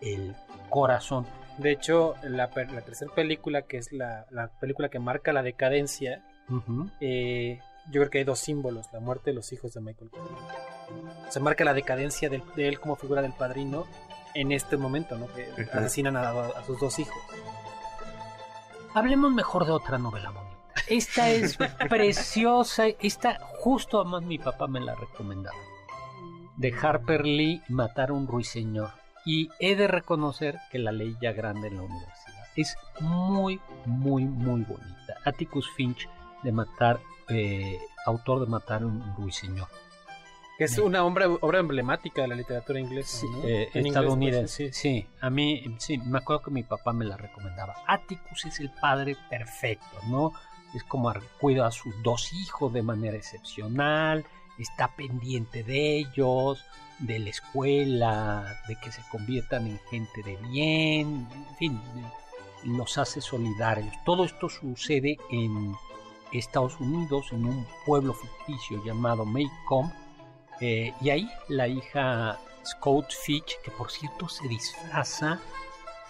[0.01, 0.35] el
[0.71, 1.27] corazón.
[1.59, 6.23] De hecho, la, la tercera película, que es la, la, película que marca la decadencia,
[7.01, 7.59] eh,
[7.91, 10.11] yo creo que hay dos símbolos, la muerte de los hijos de Michael
[11.29, 13.87] Se marca la decadencia de, de, él como figura del padrino
[14.35, 15.27] en este momento, ¿no?
[15.29, 17.17] Que asesinan a, a, sus dos hijos.
[18.95, 20.57] Hablemos mejor de otra novela bonita.
[20.89, 21.57] Esta es
[21.89, 25.57] preciosa, esta justo además mi papá me la recomendaba.
[26.57, 28.91] De Harper Lee, Matar a un ruiseñor
[29.27, 32.47] y he de reconocer que la leí ya grande en la universidad.
[32.55, 35.17] Es muy, muy, muy bonita.
[35.25, 36.09] Atticus Finch,
[36.43, 39.67] de matar, eh, autor de Matar a un ruiseñor.
[40.59, 43.19] Que es una obra, obra emblemática de la literatura inglesa.
[43.19, 45.03] Sí, eh, estadounidense, sí.
[45.03, 45.07] sí.
[45.21, 47.75] A mí, sí, me acuerdo que mi papá me la recomendaba.
[47.87, 50.33] Atticus es el padre perfecto, ¿no?
[50.75, 54.25] Es como cuida a sus dos hijos de manera excepcional,
[54.59, 56.65] está pendiente de ellos,
[56.99, 61.81] de la escuela, de que se conviertan en gente de bien, en fin,
[62.65, 63.95] los hace solidarios.
[64.05, 65.75] Todo esto sucede en
[66.33, 69.93] Estados Unidos, en un pueblo ficticio llamado Maycomb,
[70.61, 75.39] eh, y ahí la hija Scout Fitch, que por cierto se disfraza,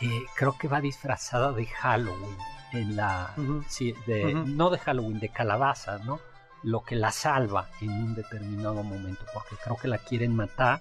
[0.01, 2.37] eh, creo que va disfrazada de Halloween,
[2.73, 3.35] en la,
[3.69, 6.21] sí, de, no de Halloween, de calabaza, ¿no?
[6.67, 10.81] lo que la salva en un determinado momento, porque creo que la quieren matar.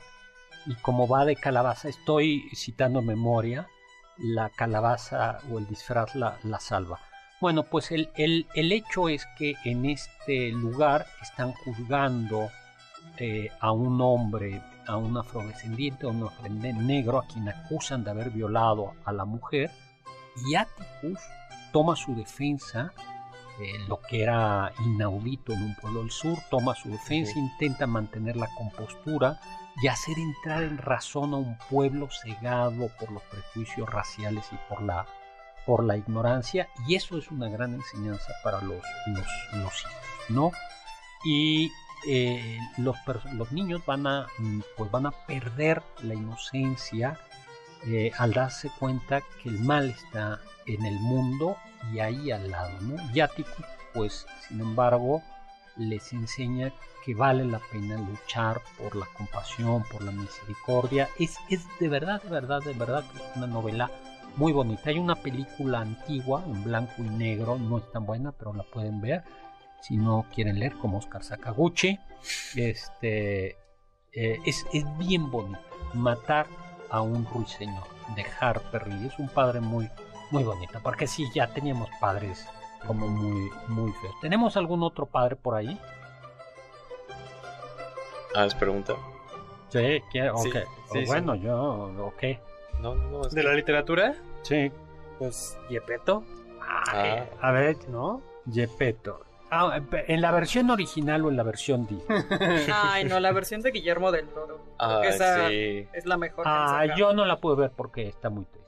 [0.66, 3.68] Y como va de calabaza, estoy citando memoria,
[4.18, 7.00] la calabaza o el disfraz la, la salva.
[7.40, 12.50] Bueno, pues el, el, el, hecho es que en este lugar están juzgando
[13.18, 18.12] eh, a un hombre, a un afrodescendiente, a un hombre negro, a quien acusan de
[18.12, 19.72] haber violado a la mujer,
[20.48, 21.20] y Atticus
[21.72, 22.92] toma su defensa
[23.60, 28.36] eh, lo que era inaudito en un pueblo del sur, toma su defensa, intenta mantener
[28.36, 29.40] la compostura
[29.82, 34.82] y hacer entrar en razón a un pueblo cegado por los prejuicios raciales y por
[34.82, 35.06] la,
[35.66, 39.86] por la ignorancia, y eso es una gran enseñanza para los, los, hijos,
[40.28, 40.52] ¿no?
[41.24, 41.72] Y
[42.08, 42.96] eh, los,
[43.34, 47.20] los, niños van a, mm, pues van a perder la inocencia
[47.86, 51.58] eh, al darse cuenta que el mal está en el mundo
[51.92, 52.96] y ahí al lado, ¿no?
[53.94, 55.22] Pues, sin embargo,
[55.78, 61.08] les enseña que vale la pena luchar por la compasión, por la misericordia.
[61.20, 63.90] Es, es de verdad, de verdad, de verdad que es una novela
[64.36, 64.90] muy bonita.
[64.90, 69.00] Hay una película antigua en blanco y negro, no es tan buena, pero la pueden
[69.02, 69.24] ver
[69.86, 72.00] si no quieren leer, como Oscar Sakaguchi.
[72.56, 73.58] Este,
[74.14, 75.60] eh, es, es, bien bonito.
[75.94, 76.48] Matar
[76.90, 77.84] a un ruiseñor
[78.16, 79.08] de Harper Lee.
[79.08, 79.90] Es un padre muy,
[80.32, 82.48] muy bonito, porque sí, ya teníamos padres
[82.88, 84.16] como muy, muy feos.
[84.22, 85.80] ¿Tenemos algún otro padre por ahí?
[88.36, 88.96] Ah, es pregunta.
[89.70, 90.02] Sí,
[90.34, 90.56] ok.
[90.92, 92.24] Sí, bueno, yo, ok.
[92.80, 94.16] No, no, ¿De la literatura?
[94.42, 94.72] Sí.
[95.20, 96.24] Pues, Yepeto.
[96.60, 97.26] Ah.
[97.40, 98.22] A ver, ¿no?
[98.46, 99.26] Yepeto.
[99.52, 101.98] Ah, ¿En la versión original o en la versión D?
[102.74, 104.60] Ay, no, la versión de Guillermo del Toro.
[104.80, 105.88] Ah, esa sí.
[105.94, 106.46] es la mejor.
[106.48, 108.66] Ah, yo no la puedo ver porque está muy triste.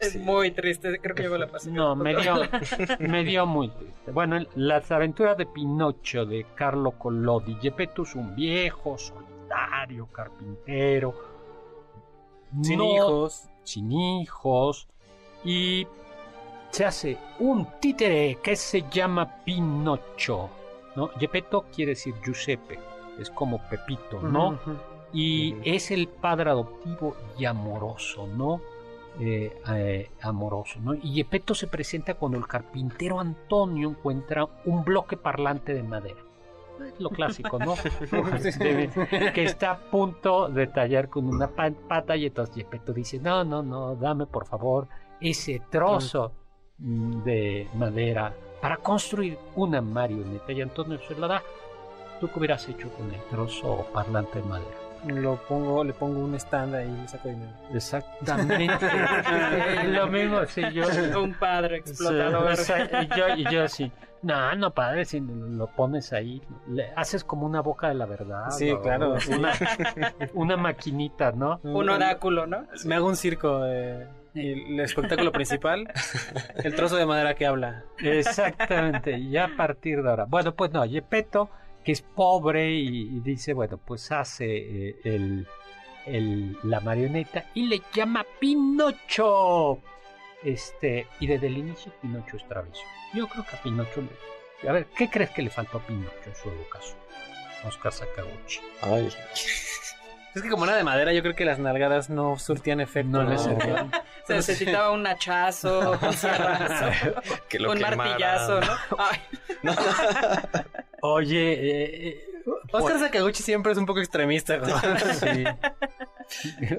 [0.00, 1.70] Es muy triste, creo que yo la pasé.
[1.70, 2.34] No, me dio,
[2.98, 4.10] me dio muy triste.
[4.10, 7.56] Bueno, las aventuras de Pinocho de Carlo Collodi.
[7.62, 11.14] Gepetto es un viejo, solitario, carpintero.
[12.62, 13.48] Sin hijos.
[13.62, 14.88] Sin hijos.
[15.44, 15.86] Y
[16.72, 20.48] se hace un títere que se llama Pinocho.
[20.96, 21.08] ¿no?
[21.18, 22.78] Gepetto quiere decir Giuseppe,
[23.18, 24.58] es como Pepito, ¿no?
[25.12, 28.62] Y es el padre adoptivo y amoroso, ¿no?
[29.20, 30.94] Eh, eh, amoroso, ¿no?
[30.94, 36.20] Y Gepetto se presenta cuando el carpintero Antonio encuentra un bloque parlante de madera.
[36.86, 37.74] Es lo clásico, ¿no?
[39.34, 43.62] que está a punto de tallar con una pata y entonces Gepetto dice, no, no,
[43.62, 44.88] no, dame por favor
[45.20, 46.32] ese trozo
[46.82, 51.42] de madera para construir una marioneta y Antonio se la da.
[52.20, 54.76] ¿Tú qué hubieras hecho con el trozo parlante de madera?
[55.06, 57.52] Lo pongo, le pongo un stand ahí y le saco dinero.
[57.74, 58.86] Exactamente.
[59.88, 60.84] lo mismo, sí, yo.
[61.20, 62.54] Un padre explotador.
[63.02, 63.90] y, yo, y yo sí.
[64.22, 68.50] No, no, padre, si lo pones ahí, le haces como una boca de la verdad.
[68.50, 69.16] Sí, claro.
[69.36, 69.52] Una,
[70.34, 71.58] una maquinita, ¿no?
[71.64, 72.66] Un oráculo, ¿no?
[72.84, 75.92] Me hago un circo de el espectáculo principal,
[76.62, 77.84] el trozo de madera que habla.
[77.98, 80.24] Exactamente, y a partir de ahora.
[80.24, 81.50] Bueno, pues no, Yepeto,
[81.84, 85.46] que es pobre y, dice, bueno, pues hace eh, el,
[86.06, 89.80] el, la marioneta y le llama Pinocho.
[90.42, 92.82] Este, y desde el inicio Pinocho es travieso.
[93.14, 94.02] Yo creo que a Pinocho
[94.68, 96.98] A ver, ¿qué crees que le faltó a Pinocho en su educación?
[97.64, 98.60] Oscar Sakaguchi.
[98.80, 99.08] Ay.
[100.34, 103.10] Es que como era de madera, yo creo que las nalgadas no surtían efecto.
[103.10, 103.90] No, le servían.
[104.26, 105.98] Se necesitaba un hachazo,
[107.60, 108.72] un un martillazo, ¿no?
[108.98, 109.20] Ay.
[111.02, 112.26] Oye, eh, eh
[112.72, 114.56] Oscar Sakaguchi siempre es un poco extremista.
[114.56, 114.66] ¿no?
[115.14, 115.44] sí.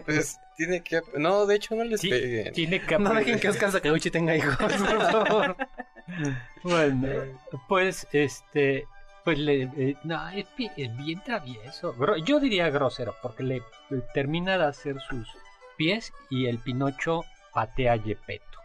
[0.06, 1.02] Pues tiene que.
[1.16, 2.54] No, de hecho no les peguen.
[2.54, 2.98] Tiene que.
[2.98, 5.56] No dejen que Oscar Sakaguchi tenga hijos, por favor.
[6.64, 7.08] Bueno,
[7.68, 8.88] pues este.
[9.24, 11.96] Pues le, eh, no, es, bien travieso.
[12.26, 13.64] Yo diría grosero, porque le
[14.14, 15.28] termina de hacer sus
[15.78, 18.60] pies y el Pinocho patea a Yepeto.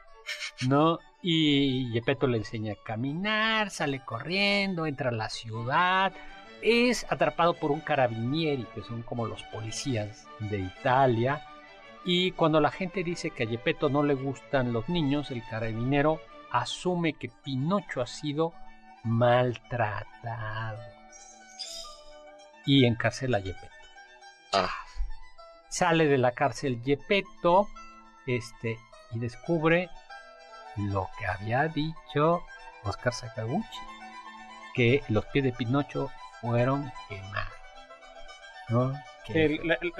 [0.69, 0.99] ¿No?
[1.23, 6.13] Y Yepeto le enseña a caminar, sale corriendo, entra a la ciudad.
[6.61, 11.47] Es atrapado por un carabinieri, que son como los policías de Italia.
[12.05, 16.21] Y cuando la gente dice que a Yepeto no le gustan los niños, el carabinero
[16.51, 18.55] asume que Pinocho ha sido
[19.05, 20.81] maltratados.
[22.67, 23.75] Y encarcela a Yepeto.
[24.53, 24.71] Ah.
[25.69, 27.69] Sale de la cárcel Yepeto
[28.27, 28.79] este,
[29.13, 29.89] y descubre
[30.77, 32.43] lo que había dicho
[32.85, 33.81] Oscar Sakaguchi,
[34.75, 37.59] que los pies de Pinocho fueron quemados.
[38.69, 38.93] ¿no?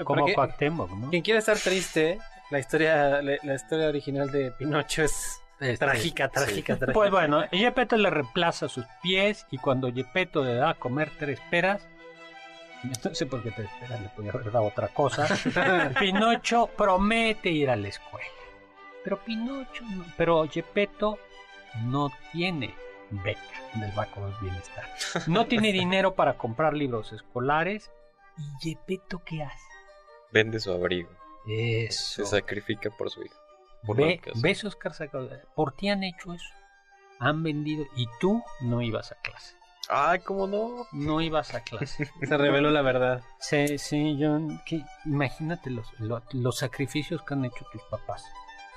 [0.03, 1.09] como ¿no?
[1.09, 5.28] Quien quiere estar triste, la historia, la historia original de Pinocho es
[5.59, 6.93] este, trágica, trágica, trágica.
[6.93, 11.39] Pues bueno, Gepetto le reemplaza sus pies y cuando Gepetto le da a comer tres
[11.51, 11.87] peras,
[12.83, 15.27] no sé por qué tres peras, le podía haber dado otra cosa,
[15.99, 18.27] Pinocho promete ir a la escuela.
[19.03, 19.83] Pero Pinocho,
[20.17, 21.19] pero Gepetto
[21.83, 22.73] no tiene
[23.09, 23.41] beca
[23.75, 24.85] del Banco del Bienestar.
[25.27, 27.91] No tiene dinero para comprar libros escolares.
[28.37, 29.67] ¿Y Gepetto qué hace?
[30.31, 31.09] Vende su abrigo.
[31.47, 32.23] Eso.
[32.23, 33.38] Se sacrifica por su hijo.
[33.83, 34.77] Ve, besos,
[35.55, 36.53] Por ti han hecho eso.
[37.19, 39.59] Han vendido y tú no ibas a clase.
[39.91, 40.85] Ay, ¿cómo no?
[40.91, 42.07] No ibas a clase.
[42.23, 43.23] Se reveló la verdad.
[43.39, 48.23] Sí, sí, yo, que, imagínate los, los, sacrificios que han hecho tus papás.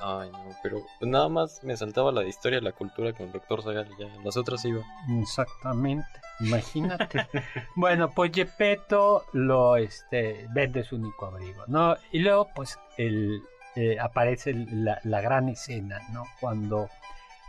[0.00, 3.62] Ay, no, pero nada más me saltaba la historia de la cultura con el doctor
[3.62, 4.82] Zagal y ya las otras iba.
[5.20, 6.08] Exactamente,
[6.40, 7.28] imagínate.
[7.76, 11.94] bueno, pues Gepetto lo este, vende su único abrigo, ¿no?
[12.10, 13.42] Y luego, pues, el,
[13.76, 16.26] eh, aparece la, la, gran escena, ¿no?
[16.40, 16.88] Cuando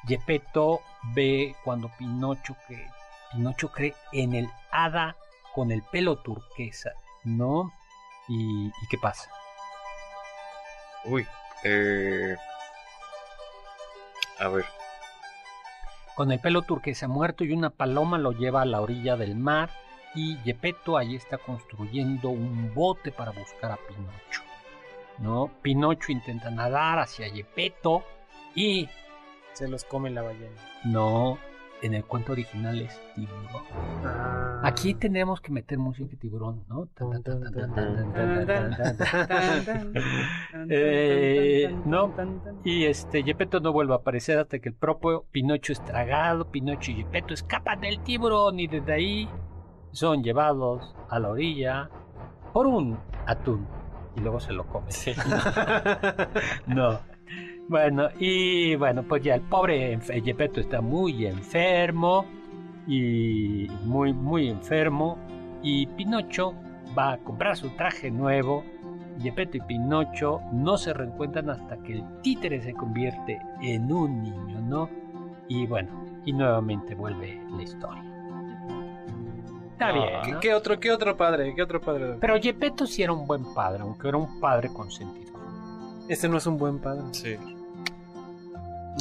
[0.07, 0.81] Gepetto
[1.13, 2.87] ve, cuando Pinocho, que
[3.31, 5.15] Pinocho cree en el hada
[5.53, 6.91] con el pelo turquesa,
[7.23, 7.71] ¿no?
[8.27, 9.29] ¿Y, y qué pasa?
[11.05, 11.25] Uy,
[11.63, 12.35] eh...
[14.39, 14.65] A ver.
[16.15, 19.69] Con el pelo turquesa muerto y una paloma lo lleva a la orilla del mar
[20.15, 24.42] y Gepetto ahí está construyendo un bote para buscar a Pinocho.
[25.19, 25.51] ¿No?
[25.61, 28.03] Pinocho intenta nadar hacia Gepetto
[28.55, 28.89] y
[29.53, 30.57] se los come la ballena.
[30.83, 31.37] No,
[31.83, 33.63] en el cuento original es tiburón.
[34.05, 34.61] Ah.
[34.63, 36.87] Aquí tendremos que meter música de tiburón, ¿no?
[41.85, 42.13] no,
[42.63, 46.91] y este Gepetto no vuelve a aparecer hasta que el propio Pinocho es tragado, Pinocho
[46.91, 49.29] y Gepetto escapan del tiburón y desde ahí
[49.91, 51.89] son llevados a la orilla
[52.53, 53.67] por un atún
[54.15, 54.89] y luego se lo comen.
[56.67, 56.99] no.
[57.67, 62.25] Bueno, y bueno, pues ya el pobre Gepetto está muy enfermo
[62.87, 65.17] y muy, muy enfermo.
[65.61, 66.53] Y Pinocho
[66.97, 68.63] va a comprar su traje nuevo.
[69.21, 74.59] Gepetto y Pinocho no se reencuentran hasta que el títere se convierte en un niño,
[74.61, 74.89] ¿no?
[75.47, 78.12] Y bueno, y nuevamente vuelve la historia.
[79.87, 80.39] Está bien.
[80.39, 81.53] ¿Qué, otro, ¿Qué otro padre?
[81.55, 82.15] ¿Qué otro padre?
[82.19, 85.33] Pero Gepetto sí era un buen padre, aunque era un padre consentido.
[86.07, 87.03] Ese no es un buen padre.
[87.11, 87.37] Sí.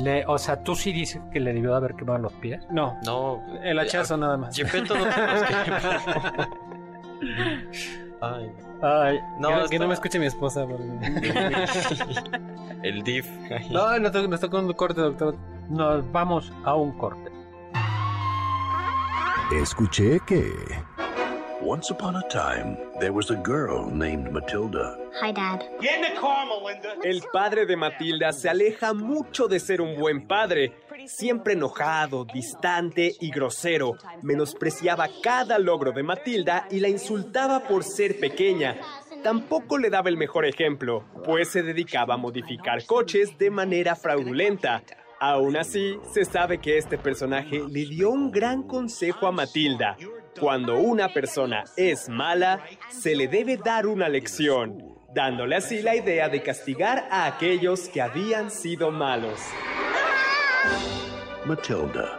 [0.03, 2.65] Le, o sea, ¿tú sí dices que le debió de haber quemado los pies?
[2.71, 2.97] No.
[3.05, 3.43] No.
[3.63, 4.57] El hachazo nada más.
[4.57, 5.05] Gepetto no
[8.21, 8.51] Ay.
[8.81, 9.19] Ay.
[9.39, 10.67] No, que, no me escuche mi esposa.
[12.83, 13.29] El DIF.
[13.71, 15.37] no, nos nos tocó un corte, doctor.
[15.69, 17.31] Nos vamos a un corte.
[19.61, 20.51] Escuché que...
[21.61, 24.99] Once upon a time, there was a girl named Matilda.
[25.21, 25.61] Hi, Dad.
[27.05, 30.73] El padre de Matilda se aleja mucho de ser un buen padre.
[31.07, 33.97] Siempre enojado, distante y grosero.
[34.23, 38.77] Menospreciaba cada logro de Matilda y la insultaba por ser pequeña.
[39.23, 44.83] Tampoco le daba el mejor ejemplo, pues se dedicaba a modificar coches de manera fraudulenta.
[45.25, 49.97] Aún así, se sabe que este personaje le dio un gran consejo a Matilda.
[50.41, 56.29] Cuando una persona es mala, se le debe dar una lección, dándole así la idea
[56.29, 59.39] de castigar a aquellos que habían sido malos.
[61.47, 62.19] Matilda.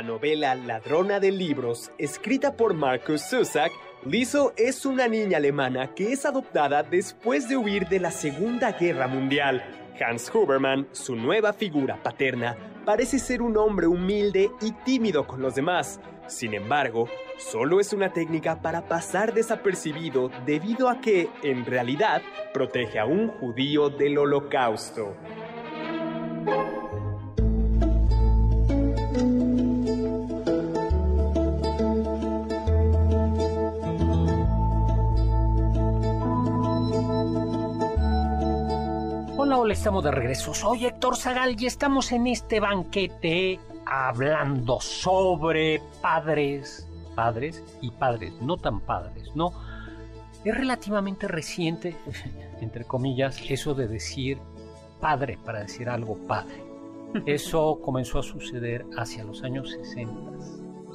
[0.00, 3.70] la novela Ladrona de Libros, escrita por Marcus Zusak,
[4.06, 9.08] Liso es una niña alemana que es adoptada después de huir de la Segunda Guerra
[9.08, 9.62] Mundial
[10.00, 15.54] Hans Huberman, su nueva figura paterna, parece ser un hombre humilde y tímido con los
[15.54, 16.00] demás.
[16.28, 22.22] Sin embargo, solo es una técnica para pasar desapercibido debido a que, en realidad,
[22.54, 25.14] protege a un judío del holocausto.
[39.60, 40.54] Hola, estamos de regreso.
[40.54, 48.56] Soy Héctor Zagal y estamos en este banquete hablando sobre padres, padres y padres no
[48.56, 49.52] tan padres, ¿no?
[50.46, 51.94] Es relativamente reciente,
[52.62, 54.38] entre comillas, eso de decir
[54.98, 56.64] padre para decir algo padre.
[57.26, 60.14] Eso comenzó a suceder hacia los años 60.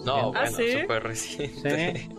[0.05, 2.09] No, bueno, súper reciente.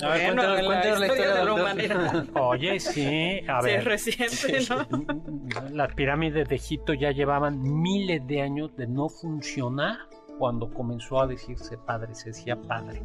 [0.00, 2.26] La historia, de la humanidad.
[2.34, 3.98] Oye, sí, a ver.
[3.98, 5.68] Sí, es reciente, ¿no?
[5.70, 9.98] Las pirámides de Egipto ya llevaban miles de años de no funcionar
[10.38, 13.02] cuando comenzó a decirse padre, se decía padre.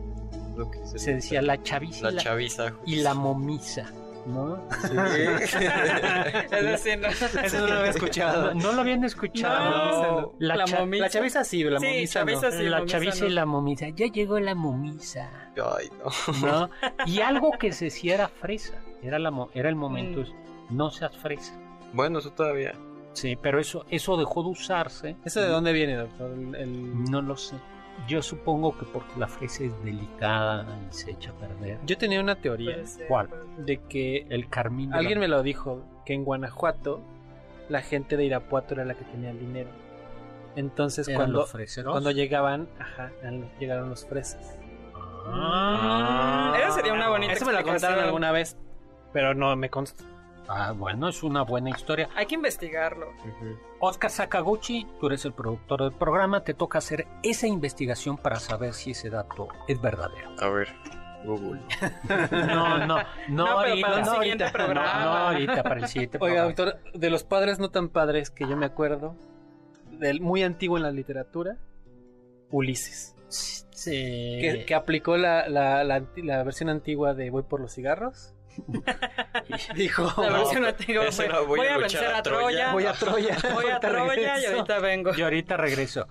[0.96, 3.92] se, decía la chaviza, la, chaviza y la momisa.
[4.28, 4.58] ¿No?
[6.52, 8.54] Eso sí, no, eso no lo había escuchado.
[8.54, 10.34] No, lo habían escuchado.
[10.40, 12.58] La, la, cha la, chaviza sí, la sí, momisa chaviza no.
[12.58, 13.28] sí, la momisa chaviza no.
[13.28, 13.90] y la momisa.
[13.90, 15.30] Ya llegó la momisa.
[15.56, 15.90] Ay,
[16.42, 16.48] no.
[16.48, 16.70] ¿no?
[17.06, 18.76] Y algo que se decía era fresa.
[19.02, 20.22] Era, la, mo- era el momento,
[20.70, 20.76] Mm.
[20.78, 21.54] no seas fresa.
[21.94, 22.74] Bueno, eso todavía.
[23.14, 25.16] Sí, pero eso, eso dejó de usarse.
[25.26, 26.32] ¿Eso de dónde viene, doctor?
[26.34, 27.56] El, el- No lo sé.
[28.08, 31.80] Yo supongo que porque la fresa es delicada y se echa a perder.
[31.86, 33.30] Yo tenía una teoría ser, ¿Cuál?
[33.58, 34.94] de que El carmín.
[34.94, 37.02] alguien la- me lo dijo, que en Guanajuato
[37.70, 39.70] la gente de Irapuato era la que tenía el dinero.
[40.56, 41.92] Entonces ¿Eran cuando, los freseros?
[41.92, 43.12] cuando llegaban, ajá,
[43.60, 44.58] llegaron los fresas.
[45.30, 46.56] Ah.
[46.60, 48.58] Esa sería una bonita Eso me lo contaron alguna vez,
[49.14, 50.04] pero no me consta.
[50.50, 52.08] Ah, bueno, es una buena historia.
[52.16, 53.08] Hay que investigarlo.
[53.80, 58.74] Oscar Sakaguchi, tú eres el productor del programa, te toca hacer esa investigación para saber
[58.74, 60.30] si ese dato es verdadero.
[60.40, 60.70] A ver,
[61.26, 61.60] Google.
[62.32, 64.94] No, no, no, No, ahorita, para el no, siguiente ahorita, programa.
[64.94, 68.48] no, no, ahorita para el siguiente Oiga, doctor, de los padres no tan padres que
[68.48, 69.16] yo me acuerdo,
[69.92, 71.58] del muy antiguo en la literatura,
[72.52, 73.92] Ulises, Sí.
[73.92, 78.34] que, que aplicó la, la, la la versión antigua de Voy por los cigarros.
[79.76, 81.06] Dijo, La versión antigua
[81.46, 83.38] voy voy, a vencer a a Troya, voy a Troya.
[83.54, 84.52] voy a Troya y regreso".
[84.52, 85.12] ahorita vengo.
[85.16, 86.08] Y ahorita regreso.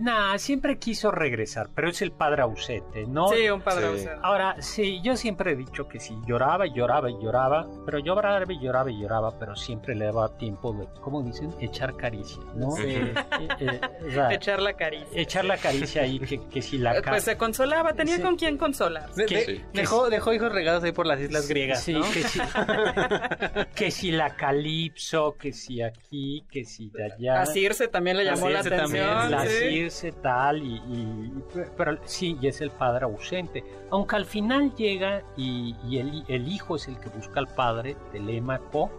[0.00, 3.28] Nah, siempre quiso regresar, pero es el padre ausente, ¿no?
[3.28, 3.86] Sí, un padre Sí.
[3.92, 4.20] ausente.
[4.22, 8.44] Ahora, sí, yo siempre he dicho que sí, lloraba y lloraba y lloraba, pero lloraba
[8.52, 11.50] y lloraba y lloraba, pero siempre le daba tiempo de, ¿cómo dicen?
[11.60, 12.70] Echar caricia, ¿no?
[12.72, 12.82] Sí.
[12.86, 13.14] Eh,
[13.60, 15.06] eh, o sea, Echar la caricia.
[15.20, 18.22] echar la caricia ahí, que, que si la Pues se consolaba, tenía Sí.
[18.22, 19.10] con quién consolar.
[19.14, 19.64] De- que- de- sí.
[19.72, 22.02] dejó, dejó hijos regados ahí por las islas griegas, Sí, ¿no?
[22.12, 22.38] que si,
[23.74, 27.42] que si la calipso, que si aquí, que si de allá.
[27.42, 28.80] A Circe también le llamó la atención.
[28.80, 29.63] también, la sí.
[29.70, 31.32] Circe tal y, y-
[31.76, 36.48] pero sí y es el padre ausente aunque al final llega y, y el, el
[36.48, 38.90] hijo es el que busca al padre Telémaco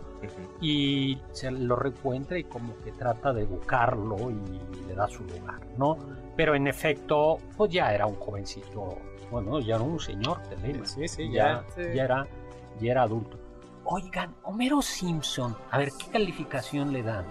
[0.61, 5.59] y se lo reencuentra y como que trata de educarlo y le da su lugar
[5.77, 5.97] no
[6.35, 8.97] pero en efecto pues ya era un jovencito
[9.31, 11.83] bueno ya era un señor Telémaco Sí, sí, ya, ya.
[11.83, 11.89] Sí.
[11.95, 12.27] ya era
[12.79, 13.37] ya era adulto
[13.83, 17.25] oigan Homero Simpson a ver qué calificación le dan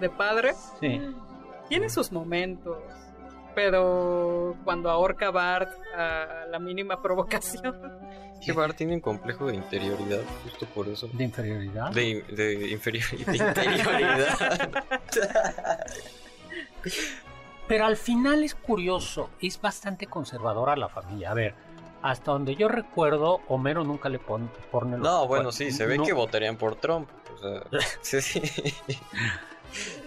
[0.00, 0.54] De padre.
[0.80, 1.00] sí
[1.70, 2.76] Tiene sus momentos.
[3.54, 7.98] Pero cuando ahorca a Bart a la mínima provocación.
[8.44, 11.08] Que Bart tiene un complejo de interioridad, justo por eso.
[11.12, 14.38] de inferioridad De, de, de interioridad.
[17.68, 21.30] Pero al final es curioso, es bastante conservadora la familia.
[21.30, 21.54] A ver,
[22.02, 25.98] hasta donde yo recuerdo, Homero nunca le pone, pone los No, bueno, sí, se ve
[25.98, 27.08] No, que votarían por Trump.
[27.34, 27.62] O sea,
[28.00, 28.42] sí, sí.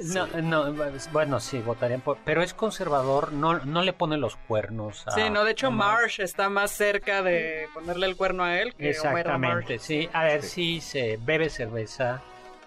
[0.03, 0.73] No, no,
[1.11, 2.17] bueno, sí, votarían por...
[2.25, 5.11] Pero es conservador, no, no le pone los cuernos a...
[5.11, 8.97] Sí, no, de hecho Marsh está más cerca de ponerle el cuerno a él que
[8.99, 9.81] Homero Exactamente, Marsh.
[9.81, 10.09] sí.
[10.13, 12.21] A ver, sí, se bebe cerveza,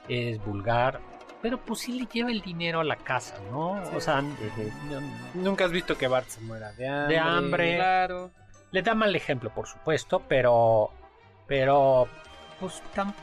[0.09, 1.01] es vulgar,
[1.42, 3.80] pero pues sí le lleva el dinero a la casa, ¿no?
[3.94, 4.22] O sea,
[5.34, 7.14] Nunca has visto que Bart se muera de hambre.
[7.14, 7.76] De hambre.
[7.76, 8.30] Claro.
[8.70, 10.90] le da mal ejemplo, por supuesto, pero...
[11.47, 12.09] Pero...
[12.59, 13.14] Pues tan...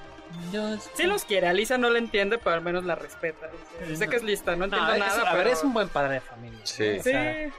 [0.51, 3.49] no es- Sí los quiere, a Lisa no le entiende, pero al menos la respeta.
[3.81, 5.21] Dice, sé que es lista, no entiendo No, es- nada.
[5.29, 6.59] a ver, pero- es un buen padre de familia.
[6.63, 6.84] Sí.
[6.84, 7.49] O Sí, sea,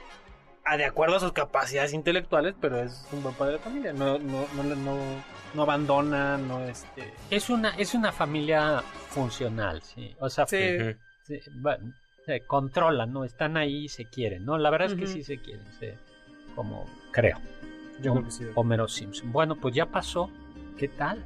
[0.65, 3.93] ah, de acuerdo a sus capacidades intelectuales, pero es un buen padre de familia.
[3.93, 4.97] No, no, no, no,
[5.53, 7.13] no abandona, no este.
[7.29, 10.15] Es una, es una familia funcional, sí.
[10.19, 10.77] O sea, Sí.
[11.23, 11.77] Sí, va-
[12.25, 13.23] se controlan, ¿no?
[13.23, 14.57] Están ahí y se quieren, ¿no?
[14.57, 15.87] La verdad es que sí se quieren, sí.
[16.55, 17.39] Como creo.
[18.01, 18.45] Yo Hom- creo que sí.
[18.55, 19.31] Homero Simpson.
[19.31, 20.29] Bueno, pues ya pasó.
[20.77, 21.23] ¿Qué tal?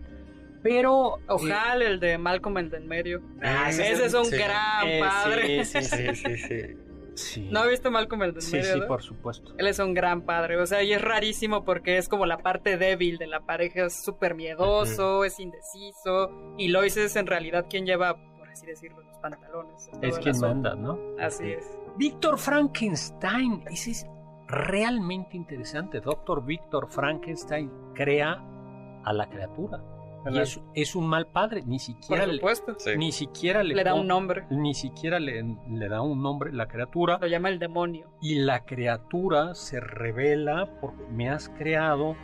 [0.63, 1.17] Pero.
[1.27, 3.21] Ojal, el de Malcolm el de en medio.
[3.41, 4.35] Ah, ese, ese es un sí.
[4.37, 5.65] gran Eh, padre.
[5.65, 6.77] sí, sí, sí.
[7.19, 7.49] Sí, sí.
[7.51, 8.73] ¿No ha visto Malcolm el de en Sí, medio?
[8.75, 8.87] sí, no?
[8.87, 9.53] por supuesto.
[9.57, 12.77] Él es un gran padre, o sea, y es rarísimo porque es como la parte
[12.77, 17.85] débil de la pareja, es súper miedoso, es indeciso, y Lois es en realidad quien
[17.85, 19.89] lleva, por así decirlo, los pantalones.
[20.01, 20.97] Es quien manda, ¿no?
[21.19, 21.77] Así es.
[21.97, 23.63] Víctor Frankenstein.
[23.69, 24.05] Ese es
[24.47, 25.99] realmente interesante.
[25.99, 28.41] Doctor Víctor Frankenstein crea
[29.03, 29.81] a la criatura.
[30.25, 31.63] Es, es un mal padre.
[31.65, 32.41] Ni Por siquiera le.
[32.77, 32.97] Sí.
[32.97, 36.67] ni siquiera le, Le da un nombre, Ni siquiera le, le da un nombre la
[36.67, 37.17] criatura.
[37.21, 38.07] lo llama el demonio.
[38.21, 42.15] Y la criatura se revela porque me has creado.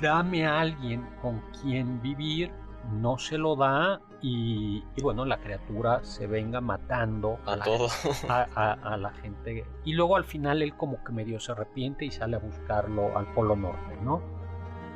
[0.00, 2.50] Dame a alguien con quien vivir.
[2.90, 4.00] No se lo da.
[4.24, 7.88] Y, y bueno, la criatura se venga matando A la- todo.
[8.28, 9.64] a, a- a la gente.
[9.84, 13.26] Y luego al final él como que medio se arrepiente y sale a buscarlo al
[13.34, 14.20] Polo Norte, ¿no?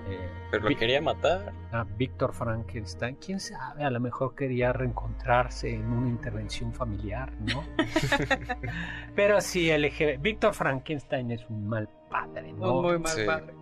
[0.08, 1.52] Eh, Pero lo Vi- quería matar.
[1.72, 7.64] a Víctor Frankenstein, quién sabe, a lo mejor quería reencontrarse en una intervención familiar, ¿no?
[9.14, 12.78] Pero sí, el eje- Víctor Frankenstein es un mal padre, ¿no?
[12.78, 13.24] Un muy mal Sí.
[13.24, 13.54] padre.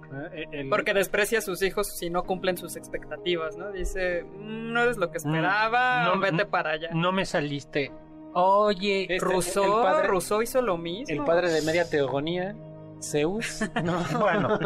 [0.53, 3.72] Eh, Porque desprecia a sus hijos si no cumplen sus expectativas, ¿no?
[3.72, 6.90] Dice, mm, no eres lo que mm, esperaba, no, vete para allá.
[6.92, 7.90] No me saliste.
[8.34, 11.14] Oye, este, Rousseau, hizo lo mismo.
[11.14, 12.55] El padre de media teogonía.
[13.03, 13.68] Zeus.
[13.82, 14.05] No.
[14.20, 14.59] bueno,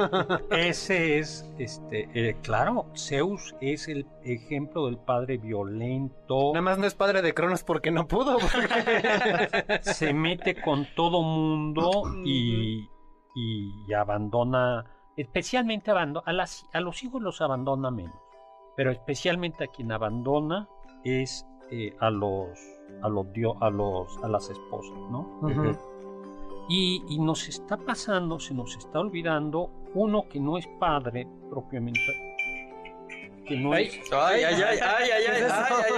[0.51, 6.53] ese es, este, eh, claro, Zeus es el ejemplo del padre violento.
[6.53, 8.39] Nada más no es padre de Cronos porque no pudo.
[9.83, 12.89] Se mete con todo mundo y,
[13.35, 14.85] y abandona,
[15.17, 18.19] especialmente abandona, a, las, a los hijos los abandona menos,
[18.77, 20.69] pero especialmente a quien abandona
[21.05, 22.59] es eh, a los
[23.03, 23.27] a los
[23.61, 25.41] a los a las esposas, ¿no?
[26.69, 32.01] Y, nos está pasando, se nos está olvidando uno que no es padre propiamente.
[33.47, 33.99] Que no es.
[34.13, 35.43] Ay, ay, ay, ay, ay, ay, ay,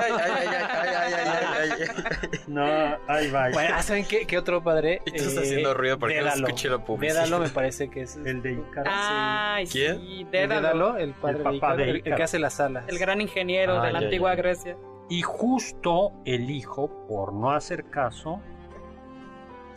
[0.01, 1.15] ay, ay,
[1.59, 2.63] ay, ay, No,
[3.09, 3.51] ahí va.
[3.51, 5.03] Bueno, ¿saben qué, qué otro padre?
[5.05, 7.25] Estás haciendo ruido porque no escuché la publicidad.
[7.25, 8.89] Dédalo me parece que es el de Icaro.
[8.89, 10.01] Ay, ¿Quién?
[10.01, 12.85] Sí, Dédalo, el padre de Icaro, el que hace las alas.
[12.87, 14.77] El gran ingeniero de la antigua Grecia.
[15.09, 18.41] Y justo el hijo, por no hacer caso,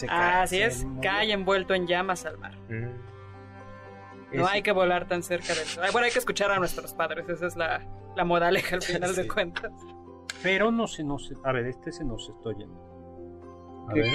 [0.09, 2.55] Así es, cae envuelto en llamas al mar.
[2.69, 3.13] Mm.
[4.33, 5.85] No hay que volar tan cerca del sol.
[5.91, 7.85] Bueno, hay que escuchar a nuestros padres, esa es la,
[8.15, 9.71] la moraleja al final de cuentas.
[10.41, 11.31] Pero no se nos...
[11.43, 13.87] A ver, este se nos está yendo.
[13.89, 14.05] A ver.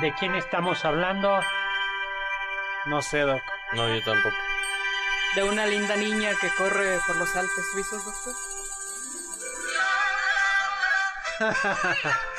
[0.00, 1.38] ¿De quién estamos hablando?
[2.86, 3.42] No sé, Doc.
[3.74, 4.34] No, yo tampoco.
[5.34, 8.34] ¿De una linda niña que corre por los Alpes suizos, doctor?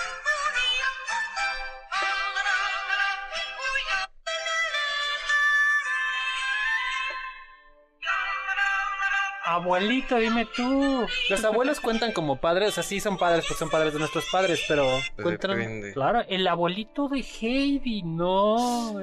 [9.63, 11.05] Abuelito, dime tú.
[11.29, 14.25] Los abuelos cuentan como padres, o sea, sí son padres, pues son padres de nuestros
[14.29, 14.83] padres, pero
[15.15, 15.93] pues cuentan.
[15.93, 18.95] Claro, el abuelito de Heidi, no.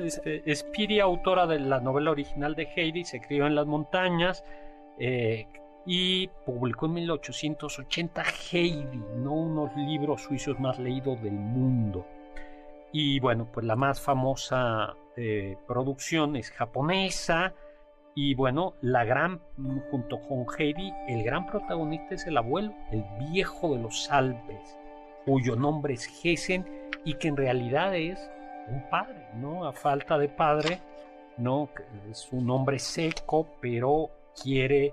[0.55, 4.45] Speedy, autora de la novela original de Heidi, se crió en las montañas
[4.99, 5.47] eh,
[5.87, 12.07] y publicó en 1880 Heidi, no unos libros suizos más leídos del mundo.
[12.93, 17.55] Y bueno, pues la más famosa eh, producción es japonesa
[18.15, 19.41] y bueno, la gran,
[19.91, 24.77] junto con Heidi, el gran protagonista es el abuelo, el viejo de los Alpes,
[25.25, 26.67] cuyo nombre es Gessen
[27.05, 28.31] y que en realidad es
[28.69, 29.67] un padre, ¿no?
[29.67, 30.81] A falta de padre,
[31.37, 31.71] ¿no?
[32.11, 34.11] Es un hombre seco, pero
[34.43, 34.87] quiere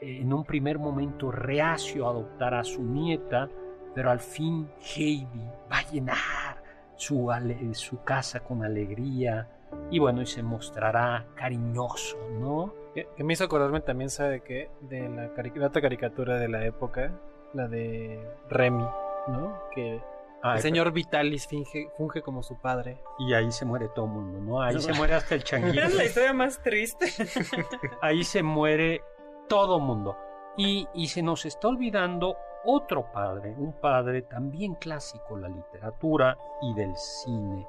[0.00, 3.48] eh, en un primer momento reacio adoptar a su nieta,
[3.94, 5.26] pero al fin Heidi
[5.70, 6.62] va a llenar
[6.96, 7.28] su,
[7.72, 9.48] su casa con alegría,
[9.90, 12.74] y bueno, y se mostrará cariñoso, ¿no?
[12.94, 14.70] Que, me hizo acordarme también, ¿sabe qué?
[14.80, 15.30] De la,
[15.66, 17.12] otra caricatura de la época,
[17.52, 18.86] la de Remy,
[19.28, 19.62] ¿no?
[19.74, 20.00] Que
[20.44, 23.00] el señor Vitalis finge, funge como su padre.
[23.18, 24.60] Y ahí se muere todo el mundo, ¿no?
[24.60, 25.84] Ahí se muere hasta el changuito.
[25.84, 27.06] Es la historia más triste.
[28.02, 29.02] ahí se muere
[29.48, 30.16] todo el mundo.
[30.56, 36.38] Y, y se nos está olvidando otro padre, un padre también clásico de la literatura
[36.60, 37.66] y del cine,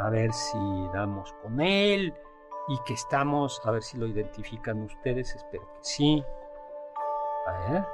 [0.00, 0.58] a ver si
[0.92, 2.14] damos con él
[2.68, 6.24] y que estamos, a ver si lo identifican ustedes, espero que sí.
[7.46, 7.84] A ver.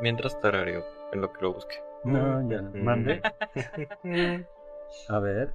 [0.00, 1.76] Mientras tarario, en lo que lo busque.
[2.04, 3.20] No, ya, mande.
[5.08, 5.54] a ver.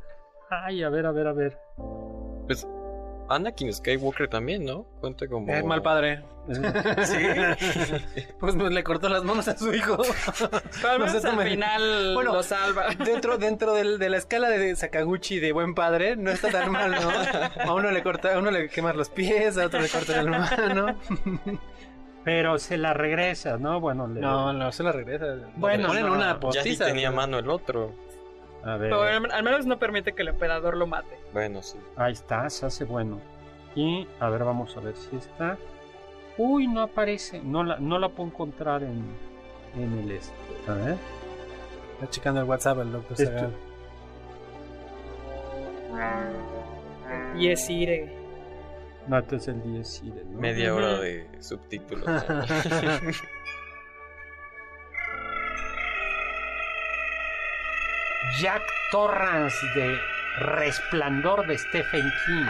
[0.49, 1.59] Ay, a ver, a ver, a ver.
[2.45, 2.67] Pues
[3.29, 4.83] Anakin Skywalker también, ¿no?
[4.99, 5.51] Cuenta como.
[5.51, 6.23] Es mal padre.
[7.03, 7.17] sí.
[8.39, 9.97] pues, le cortó las manos a su hijo.
[10.83, 12.87] Al final bueno, lo salva.
[12.95, 17.63] Dentro, dentro de la escala de Sakaguchi de buen padre, no está tan mal, ¿no?
[17.63, 20.39] A uno le corta, a uno le quemas los pies, a otro le corta la
[20.39, 20.99] mano.
[22.23, 23.81] Pero se la regresa, ¿no?
[23.81, 25.25] Bueno, no, no se la regresa.
[25.57, 26.85] Bueno, ponen una postiza.
[26.85, 27.93] Ya tenía mano el otro.
[28.65, 28.93] A ver.
[28.93, 31.19] al menos no permite que el emperador lo mate.
[31.33, 31.77] Bueno, sí.
[31.95, 33.19] Ahí está, se hace bueno.
[33.75, 35.57] Y a ver, vamos a ver si está.
[36.37, 37.41] Uy, no aparece.
[37.43, 39.03] No la, no la puedo encontrar en,
[39.75, 40.33] en el este.
[40.67, 40.97] A ver.
[41.95, 43.53] Está checando el WhatsApp el doctor Sagal.
[47.37, 48.23] Yes, Ire.
[49.07, 50.23] No, este es el 10 Ire.
[50.25, 52.05] Media hora de subtítulos.
[58.39, 59.99] Jack Torrance de
[60.37, 62.45] Resplandor de Stephen King.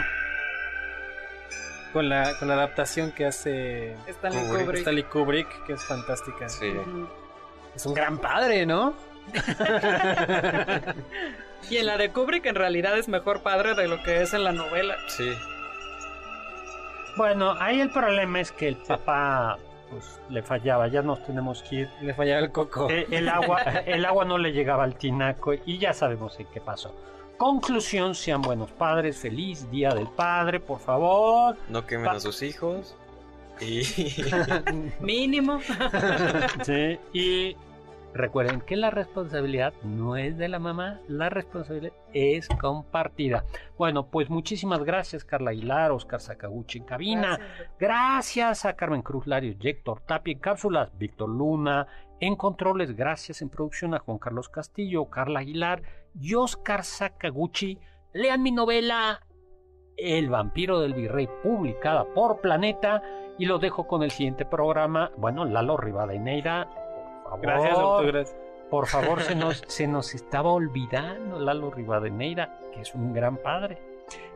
[1.92, 5.64] Con la, con la adaptación que hace Stanley Kubrick.
[5.64, 6.48] que es fantástica.
[6.48, 6.72] Sí.
[7.74, 8.94] Es un gran padre, ¿no?
[11.70, 14.44] y en la de Kubrick en realidad es mejor padre de lo que es en
[14.44, 14.96] la novela.
[15.08, 15.32] Sí.
[17.16, 19.58] Bueno, ahí el problema es que el papá
[19.94, 21.90] pues le fallaba, ya nos tenemos que ir.
[22.00, 22.90] Le fallaba el coco.
[22.90, 26.60] Eh, el, agua, el agua no le llegaba al tinaco y ya sabemos en qué
[26.60, 26.92] pasó.
[27.36, 31.56] Conclusión, sean buenos padres, feliz Día del Padre, por favor.
[31.68, 32.96] No quemen a sus hijos.
[33.60, 33.82] Y...
[35.00, 35.60] Mínimo.
[36.64, 37.56] sí, y
[38.14, 43.44] Recuerden que la responsabilidad no es de la mamá, la responsabilidad es compartida.
[43.76, 47.40] Bueno, pues muchísimas gracias Carla Aguilar, Oscar Sakaguchi en cabina.
[47.76, 51.88] Gracias, a Carmen Cruz Lario, Héctor Tapia en cápsulas, Víctor Luna
[52.20, 52.94] en controles.
[52.94, 55.82] Gracias en producción a Juan Carlos Castillo, Carla Aguilar
[56.14, 57.80] y Oscar Sakaguchi.
[58.12, 59.26] Lean mi novela
[59.96, 63.02] El vampiro del virrey publicada por Planeta
[63.38, 65.10] y lo dejo con el siguiente programa.
[65.16, 66.83] Bueno, Lalo Rivadeneira
[67.40, 68.24] Gracias, doctor.
[68.70, 73.78] Por favor, se nos, se nos estaba olvidando Lalo Rivadeneira, que es un gran padre.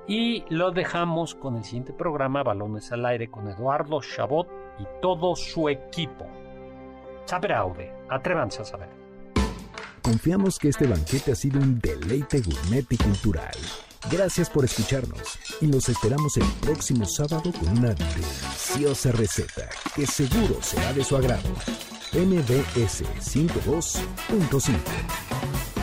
[0.06, 5.36] Y lo dejamos con el siguiente programa, Balones al Aire, con Eduardo Chabot y todo
[5.36, 6.26] su equipo.
[7.26, 8.88] Saber Aude, atrévanse a saber.
[10.00, 13.56] Confiamos que este banquete ha sido un deleite gourmet y cultural.
[14.10, 20.62] Gracias por escucharnos y nos esperamos el próximo sábado con una deliciosa receta que seguro
[20.62, 21.50] será de su agrado.
[22.14, 25.77] MBS 52.5.